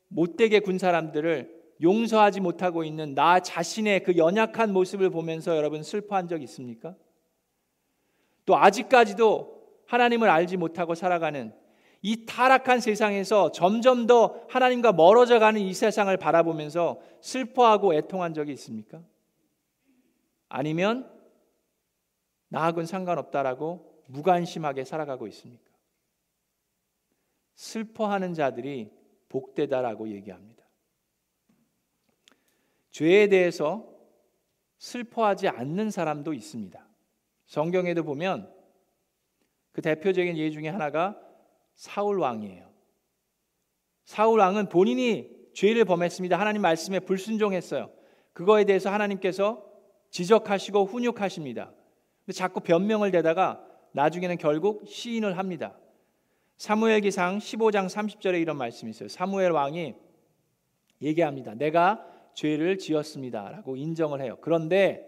못되게 0.08 0.60
군 0.60 0.78
사람들을 0.78 1.56
용서하지 1.82 2.40
못하고 2.40 2.84
있는 2.84 3.14
나 3.14 3.40
자신의 3.40 4.04
그 4.04 4.16
연약한 4.16 4.72
모습을 4.72 5.10
보면서 5.10 5.56
여러분 5.56 5.82
슬퍼한 5.82 6.28
적 6.28 6.42
있습니까? 6.42 6.94
또 8.44 8.56
아직까지도 8.56 9.56
하나님을 9.86 10.28
알지 10.28 10.56
못하고 10.56 10.94
살아가는 10.94 11.52
이 12.02 12.24
타락한 12.26 12.80
세상에서 12.80 13.52
점점 13.52 14.06
더 14.06 14.40
하나님과 14.48 14.92
멀어져 14.92 15.38
가는 15.38 15.60
이 15.60 15.74
세상을 15.74 16.14
바라보면서 16.16 17.00
슬퍼하고 17.20 17.94
애통한 17.94 18.34
적이 18.34 18.52
있습니까? 18.52 19.02
아니면 20.48 21.10
나하고는 22.48 22.86
상관없다라고 22.86 24.04
무관심하게 24.06 24.84
살아가고 24.84 25.26
있습니까? 25.28 25.65
슬퍼하는 27.56 28.34
자들이 28.34 28.90
복되다라고 29.28 30.08
얘기합니다. 30.10 30.64
죄에 32.90 33.28
대해서 33.28 33.92
슬퍼하지 34.78 35.48
않는 35.48 35.90
사람도 35.90 36.32
있습니다. 36.32 36.86
성경에도 37.46 38.04
보면 38.04 38.52
그 39.72 39.82
대표적인 39.82 40.36
예 40.36 40.50
중에 40.50 40.68
하나가 40.68 41.20
사울 41.74 42.18
왕이에요. 42.18 42.70
사울 44.04 44.40
왕은 44.40 44.68
본인이 44.68 45.30
죄를 45.52 45.84
범했습니다. 45.84 46.38
하나님 46.38 46.62
말씀에 46.62 47.00
불순종했어요. 47.00 47.90
그거에 48.32 48.64
대해서 48.64 48.90
하나님께서 48.90 49.64
지적하시고 50.10 50.84
훈육하십니다. 50.84 51.72
근데 52.24 52.32
자꾸 52.32 52.60
변명을 52.60 53.10
대다가 53.10 53.66
나중에는 53.92 54.36
결국 54.38 54.86
시인을 54.86 55.38
합니다. 55.38 55.76
사무엘기상 56.56 57.38
15장 57.38 57.86
30절에 57.86 58.40
이런 58.40 58.56
말씀이 58.56 58.90
있어요. 58.90 59.08
사무엘 59.08 59.50
왕이 59.50 59.94
얘기합니다. 61.02 61.54
내가 61.54 62.06
죄를 62.34 62.78
지었습니다라고 62.78 63.76
인정을 63.76 64.20
해요. 64.20 64.38
그런데 64.40 65.06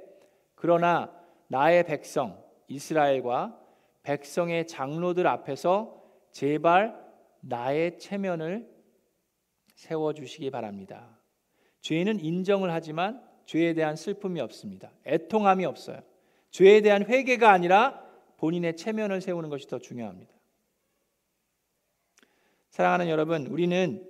그러나 0.54 1.12
나의 1.48 1.84
백성 1.84 2.42
이스라엘과 2.68 3.58
백성의 4.02 4.66
장로들 4.66 5.26
앞에서 5.26 6.02
제발 6.32 6.98
나의 7.40 7.98
체면을 7.98 8.68
세워 9.74 10.12
주시기 10.12 10.50
바랍니다. 10.50 11.18
죄는 11.80 12.20
인정을 12.20 12.72
하지만 12.72 13.22
죄에 13.46 13.72
대한 13.72 13.96
슬픔이 13.96 14.40
없습니다. 14.40 14.92
애통함이 15.06 15.64
없어요. 15.64 16.00
죄에 16.50 16.80
대한 16.82 17.06
회개가 17.06 17.50
아니라 17.50 18.02
본인의 18.36 18.76
체면을 18.76 19.20
세우는 19.20 19.48
것이 19.48 19.66
더 19.66 19.78
중요합니다. 19.78 20.37
사랑하는 22.78 23.08
여러분, 23.08 23.44
우리는 23.48 24.08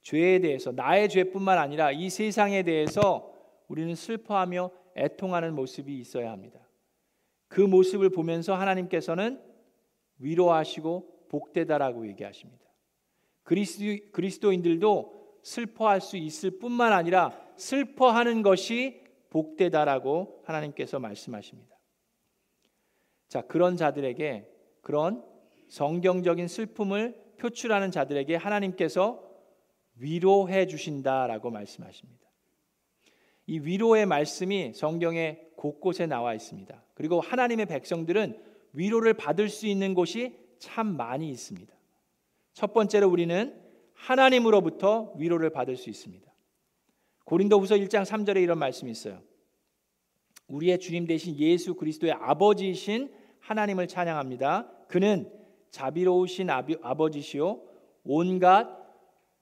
죄에 0.00 0.38
대해서 0.38 0.72
나의 0.72 1.10
죄뿐만 1.10 1.58
아니라 1.58 1.92
이 1.92 2.08
세상에 2.08 2.62
대해서 2.62 3.30
우리는 3.68 3.94
슬퍼하며 3.94 4.70
애통하는 4.96 5.54
모습이 5.54 5.98
있어야 5.98 6.30
합니다. 6.30 6.66
그 7.48 7.60
모습을 7.60 8.08
보면서 8.08 8.54
하나님께서는 8.54 9.38
위로하시고 10.16 11.26
복되다라고 11.28 12.08
얘기하십니다. 12.08 12.64
그리스도, 13.42 13.84
그리스도인들도 14.12 15.40
슬퍼할 15.42 16.00
수 16.00 16.16
있을 16.16 16.58
뿐만 16.58 16.94
아니라 16.94 17.38
슬퍼하는 17.56 18.40
것이 18.40 19.04
복되다라고 19.28 20.40
하나님께서 20.46 20.98
말씀하십니다. 20.98 21.76
자, 23.28 23.42
그런 23.42 23.76
자들에게 23.76 24.50
그런 24.80 25.22
성경적인 25.68 26.48
슬픔을 26.48 27.19
표출하는 27.40 27.90
자들에게 27.90 28.36
하나님께서 28.36 29.26
위로해 29.96 30.66
주신다라고 30.66 31.50
말씀하십니다. 31.50 32.20
이 33.46 33.58
위로의 33.58 34.06
말씀이 34.06 34.72
성경에 34.74 35.40
곳곳에 35.56 36.06
나와 36.06 36.34
있습니다. 36.34 36.84
그리고 36.94 37.20
하나님의 37.20 37.66
백성들은 37.66 38.40
위로를 38.72 39.14
받을 39.14 39.48
수 39.48 39.66
있는 39.66 39.94
곳이 39.94 40.38
참 40.58 40.96
많이 40.96 41.30
있습니다. 41.30 41.74
첫 42.52 42.72
번째로 42.72 43.08
우리는 43.08 43.58
하나님으로부터 43.94 45.14
위로를 45.16 45.50
받을 45.50 45.76
수 45.76 45.90
있습니다. 45.90 46.30
고린도후서 47.24 47.76
1장 47.76 48.04
3절에 48.04 48.42
이런 48.42 48.58
말씀이 48.58 48.90
있어요. 48.90 49.22
우리의 50.48 50.78
주님 50.78 51.06
대신 51.06 51.36
예수 51.36 51.74
그리스도의 51.74 52.12
아버지이신 52.12 53.12
하나님을 53.40 53.88
찬양합니다. 53.88 54.86
그는 54.88 55.39
자비로우신 55.70 56.48
아버지시요 56.50 57.60
온갖 58.04 58.68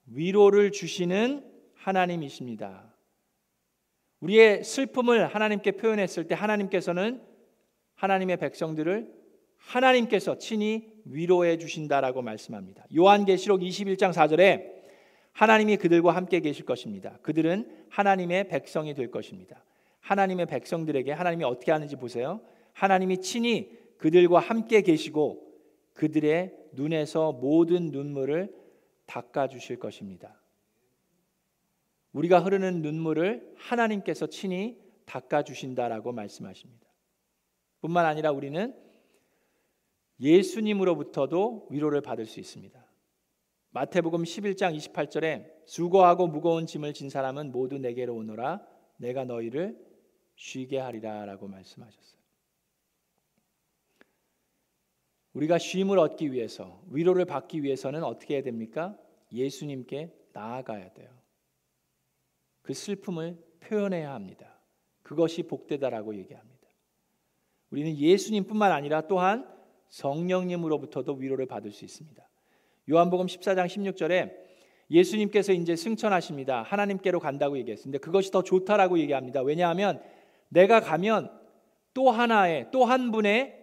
위로를 0.07 0.73
주시는 0.73 1.45
하나님이십니다. 1.75 2.95
우리의 4.21 4.65
슬픔을 4.65 5.27
하나님께 5.27 5.73
표현했을 5.73 6.27
때 6.27 6.35
하나님께서는 6.35 7.23
하나님의 7.95 8.37
백성들을 8.39 9.13
하나님께서 9.57 10.39
친히 10.39 10.89
위로해 11.05 11.59
주신다라고 11.59 12.23
말씀합니다. 12.23 12.85
요한계시록 12.95 13.61
21장 13.61 14.13
4절에 14.13 14.79
하나님이 15.33 15.77
그들과 15.77 16.17
함께 16.17 16.41
계실 16.41 16.65
것입니다. 16.65 17.19
그들은 17.23 17.87
하나님의 17.91 18.49
백성이 18.49 18.95
될 18.95 19.11
것입니다. 19.11 19.65
하나님의 20.01 20.47
백성들에게 20.47 21.13
하나님이 21.13 21.45
어떻게 21.45 21.71
하는지 21.71 21.97
보세요. 21.97 22.41
하나님이 22.73 23.21
친히 23.21 23.71
그들과 23.99 24.41
함께 24.41 24.81
계시고 24.83 25.48
그들의 25.99 26.55
눈에서 26.75 27.33
모든 27.33 27.91
눈물을 27.91 28.55
닦아 29.07 29.49
주실 29.49 29.81
것입니다. 29.81 30.41
우리가 32.13 32.39
흐르는 32.39 32.83
눈물을 32.83 33.55
하나님께서 33.57 34.29
친히 34.29 34.81
닦아 35.07 35.43
주신다라고 35.43 36.13
말씀하십니다. 36.13 36.87
뿐만 37.81 38.07
아니라 38.07 38.31
우리는 38.31 38.77
예수님으로부터도 40.21 41.67
위로를 41.71 42.01
받을 42.01 42.27
수 42.27 42.39
있습니다. 42.39 42.81
마태복음 43.71 44.23
11장 44.23 44.77
28절에 44.77 45.51
수고하고 45.67 46.29
무거운 46.29 46.67
짐을 46.67 46.95
진 46.95 47.11
사람은 47.11 47.51
모두 47.51 47.77
내게로 47.77 48.15
오너라 48.15 48.65
내가 48.99 49.25
너희를 49.25 49.77
쉬게 50.37 50.79
하리라라고 50.79 51.49
말씀하셨어요. 51.49 52.18
우리가 55.39 55.59
쉼을 55.59 55.99
얻기 55.99 56.33
위해서 56.33 56.81
위로를 56.91 57.25
받기 57.25 57.63
위해서는 57.63 58.03
어떻게 58.03 58.35
해야 58.35 58.43
됩니까? 58.43 58.97
예수님께 59.33 60.13
나아가야 60.33 60.93
돼요. 60.95 61.11
그 62.63 62.75
슬픔을 62.75 63.39
표현해야 63.61 64.13
합니다. 64.13 64.61
그것이 65.03 65.45
복되다라고 65.45 66.17
얘기합니다. 66.17 66.69
우리는 67.71 67.97
예수님뿐만 67.97 68.73
아니라 68.73 69.03
또한 69.03 69.49
성령님으로부터도 69.91 71.15
위로를 71.15 71.47
받을 71.47 71.71
수 71.71 71.85
있습니다. 71.85 72.29
요한복음 72.91 73.27
14장 73.27 73.67
16절에 73.67 74.35
예수님께서 74.91 75.53
이제 75.53 75.77
승천하십니다. 75.77 76.63
하나님께로 76.63 77.21
간다고 77.21 77.57
얘기했습니다. 77.59 78.03
그것이 78.03 78.33
더 78.33 78.43
좋다라고 78.43 78.99
얘기합니다. 78.99 79.43
왜냐하면 79.43 80.03
내가 80.49 80.81
가면 80.81 81.31
또 81.95 82.11
하나의 82.11 82.69
또 82.73 82.87
한 82.87 83.13
분의 83.13 83.58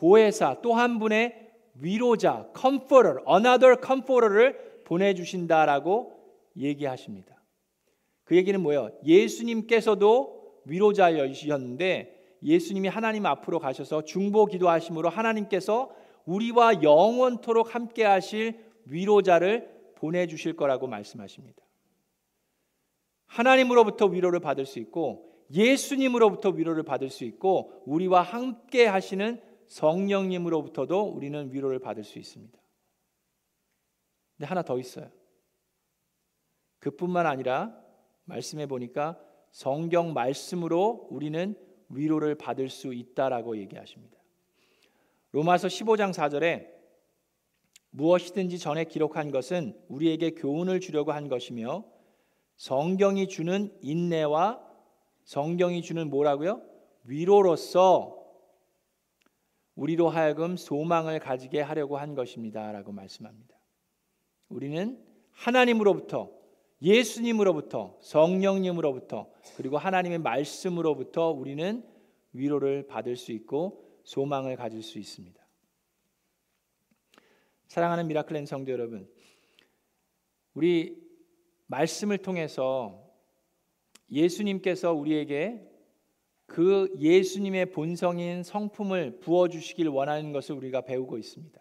보혜사, 0.00 0.62
또 0.62 0.72
한 0.72 0.98
분의 0.98 1.50
위로자, 1.74 2.50
comforter, 2.58 3.18
another 3.28 3.76
comforter를 3.84 4.82
보내 4.84 5.14
주신다라고 5.14 6.18
얘기하십니다. 6.56 7.40
그 8.24 8.34
얘기는 8.34 8.58
뭐예요? 8.60 8.90
예수님께서도 9.04 10.62
위로자이셨는데 10.64 12.38
예수님이 12.42 12.88
하나님 12.88 13.26
앞으로 13.26 13.58
가셔서 13.58 14.04
중보 14.04 14.46
기도하심으로 14.46 15.10
하나님께서 15.10 15.90
우리와 16.24 16.82
영원토록 16.82 17.74
함께 17.74 18.04
하실 18.04 18.58
위로자를 18.86 19.68
보내 19.96 20.26
주실 20.26 20.56
거라고 20.56 20.86
말씀하십니다. 20.86 21.62
하나님으로부터 23.26 24.06
위로를 24.06 24.40
받을 24.40 24.64
수 24.64 24.78
있고 24.78 25.30
예수님으로부터 25.52 26.50
위로를 26.50 26.84
받을 26.84 27.10
수 27.10 27.24
있고 27.24 27.82
우리와 27.84 28.22
함께 28.22 28.86
하시는 28.86 29.40
성령님으로부터도 29.70 31.02
우리는 31.04 31.52
위로를 31.52 31.78
받을 31.78 32.02
수 32.02 32.18
있습니다. 32.18 32.58
근데 34.36 34.46
하나 34.46 34.62
더 34.62 34.78
있어요. 34.78 35.10
그뿐만 36.80 37.26
아니라 37.26 37.76
말씀해 38.24 38.66
보니까 38.66 39.20
성경 39.52 40.12
말씀으로 40.12 41.06
우리는 41.10 41.54
위로를 41.88 42.34
받을 42.34 42.68
수 42.68 42.92
있다라고 42.92 43.56
얘기하십니다. 43.58 44.18
로마서 45.32 45.68
15장 45.68 46.12
4절에 46.12 46.68
무엇이든지 47.90 48.58
전에 48.58 48.84
기록한 48.84 49.30
것은 49.30 49.78
우리에게 49.88 50.32
교훈을 50.32 50.80
주려고 50.80 51.12
한 51.12 51.28
것이며 51.28 51.84
성경이 52.56 53.28
주는 53.28 53.76
인내와 53.82 54.66
성경이 55.24 55.82
주는 55.82 56.10
뭐라고요? 56.10 56.62
위로로서 57.04 58.19
우리로 59.80 60.10
하여금 60.10 60.58
소망을 60.58 61.20
가지게 61.20 61.62
하려고 61.62 61.96
한 61.96 62.14
것입니다라고 62.14 62.92
말씀합니다. 62.92 63.58
우리는 64.50 65.02
하나님으로부터 65.30 66.30
예수님으로부터 66.82 67.96
성령님으로부터 68.02 69.30
그리고 69.56 69.78
하나님의 69.78 70.18
말씀으로부터 70.18 71.30
우리는 71.30 71.82
위로를 72.34 72.88
받을 72.88 73.16
수 73.16 73.32
있고 73.32 73.98
소망을 74.04 74.56
가질 74.56 74.82
수 74.82 74.98
있습니다. 74.98 75.40
사랑하는 77.66 78.06
미라클랜 78.06 78.44
성도 78.44 78.72
여러분, 78.72 79.08
우리 80.52 81.02
말씀을 81.68 82.18
통해서 82.18 83.10
예수님께서 84.10 84.92
우리에게 84.92 85.69
그 86.50 86.92
예수님의 86.98 87.66
본성인 87.70 88.42
성품을 88.42 89.20
부어 89.20 89.46
주시길 89.46 89.86
원하는 89.86 90.32
것을 90.32 90.56
우리가 90.56 90.80
배우고 90.80 91.16
있습니다. 91.16 91.60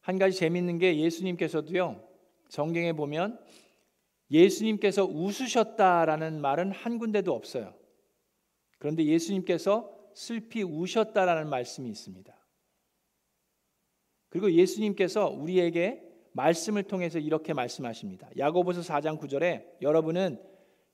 한 0.00 0.18
가지 0.18 0.38
재밌는 0.38 0.78
게 0.78 0.98
예수님께서도요. 0.98 2.02
성경에 2.48 2.94
보면 2.94 3.38
예수님께서 4.30 5.04
웃으셨다라는 5.04 6.40
말은 6.40 6.72
한 6.72 6.98
군데도 6.98 7.34
없어요. 7.34 7.74
그런데 8.78 9.04
예수님께서 9.04 9.94
슬피 10.14 10.62
우셨다라는 10.62 11.50
말씀이 11.50 11.90
있습니다. 11.90 12.34
그리고 14.30 14.50
예수님께서 14.50 15.28
우리에게 15.28 16.02
말씀을 16.32 16.84
통해서 16.84 17.18
이렇게 17.18 17.52
말씀하십니다. 17.52 18.30
야고보서 18.38 18.80
4장 18.80 19.20
9절에 19.20 19.82
여러분은 19.82 20.42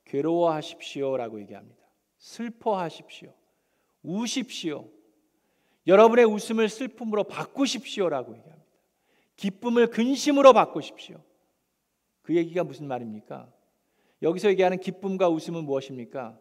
괴로워하십시오라고 0.06 1.40
얘기합니다. 1.42 1.81
슬퍼하십시오. 2.22 3.32
우십시오. 4.02 4.88
여러분의 5.86 6.24
웃음을 6.24 6.68
슬픔으로 6.68 7.24
바꾸십시오라고 7.24 8.36
얘기합니다. 8.36 8.62
기쁨을 9.36 9.88
근심으로 9.88 10.52
바꾸십시오. 10.52 11.20
그 12.22 12.36
얘기가 12.36 12.62
무슨 12.62 12.86
말입니까? 12.86 13.48
여기서 14.22 14.50
얘기하는 14.50 14.78
기쁨과 14.78 15.28
웃음은 15.28 15.64
무엇입니까? 15.64 16.38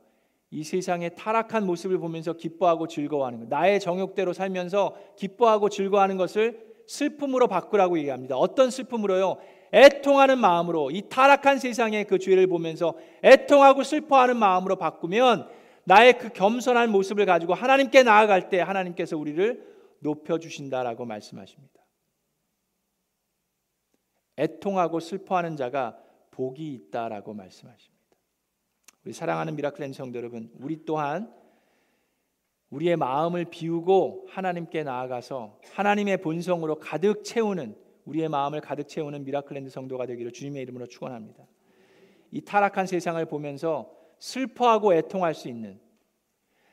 이 0.52 0.64
세상의 0.64 1.16
타락한 1.16 1.66
모습을 1.66 1.98
보면서 1.98 2.34
기뻐하고 2.34 2.88
즐거워하는 2.88 3.40
것. 3.40 3.48
나의 3.48 3.80
정욕대로 3.80 4.34
살면서 4.34 4.96
기뻐하고 5.18 5.70
즐거워하는 5.70 6.18
것을 6.18 6.72
슬픔으로 6.86 7.48
바꾸라고 7.48 7.98
얘기합니다. 7.98 8.38
어떤 8.38 8.70
슬픔으로요? 8.70 9.38
애통하는 9.74 10.38
마음으로 10.38 10.92
이 10.92 11.04
타락한 11.10 11.58
세상의 11.58 12.06
그 12.06 12.20
죄를 12.20 12.46
보면서 12.46 12.94
애통하고 13.24 13.84
슬퍼하는 13.84 14.38
마음으로 14.38 14.76
바꾸면 14.76 15.61
나의 15.86 16.18
그 16.18 16.30
겸손한 16.30 16.92
모습을 16.92 17.26
가지고 17.26 17.54
하나님께 17.54 18.04
나아갈 18.04 18.50
때 18.50 18.60
하나님께서 18.60 19.18
우리를 19.18 19.72
높여 20.00 20.40
주신다라고 20.40 21.06
말씀하십니다. 21.06 21.82
애통하고 24.38 25.00
슬퍼하는 25.00 25.56
자가 25.56 25.98
복이 26.32 26.74
있다라고 26.74 27.34
말씀하십니다. 27.34 28.02
우리 29.04 29.14
사랑하는 29.14 29.56
미라클 29.56 29.94
성도 29.94 30.18
여러분, 30.18 30.52
우리 30.60 30.86
또한 30.86 31.34
우리의 32.70 32.96
마음을 32.96 33.46
비우고 33.46 34.28
하나님께 34.30 34.84
나아가서 34.84 35.60
하나님의 35.74 36.22
본성으로 36.22 36.80
가득 36.80 37.24
채우는 37.24 37.76
우리의 38.06 38.30
마음을 38.30 38.62
가득 38.62 38.88
채우는 38.88 39.26
미라클랜드 39.26 39.70
성도가 39.70 40.06
되기를 40.06 40.32
주님의 40.32 40.64
이름으로 40.64 40.88
축원합니다. 40.88 41.46
이 42.32 42.42
타락한 42.42 42.88
세상을 42.88 43.24
보면서 43.26 43.92
슬퍼하고 44.22 44.94
애통할 44.94 45.34
수 45.34 45.50
있는 45.50 45.80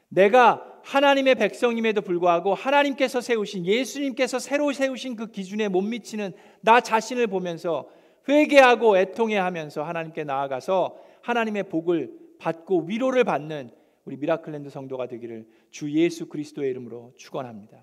내가 0.08 0.64
하나님의 0.84 1.34
백성임에도 1.34 2.02
불구하고 2.02 2.54
하나님께서 2.54 3.20
세우신 3.20 3.66
예수님께서 3.66 4.38
새로 4.38 4.72
세우신 4.72 5.16
그 5.16 5.30
기준에 5.30 5.68
못 5.68 5.80
미치는 5.80 6.32
나 6.60 6.80
자신을 6.80 7.26
보면서 7.26 7.88
회개하고 8.28 8.98
애통해 8.98 9.36
하면서 9.36 9.82
하나님께 9.82 10.24
나아가서 10.24 10.98
하나님의 11.22 11.64
복을 11.64 12.12
받고 12.38 12.82
위로를 12.82 13.24
받는 13.24 13.70
우리 14.04 14.16
미라클랜드 14.16 14.70
성도가 14.70 15.06
되기를 15.08 15.46
주 15.70 15.90
예수 15.92 16.28
그리스도의 16.28 16.70
이름으로 16.70 17.12
축원합니다. 17.16 17.78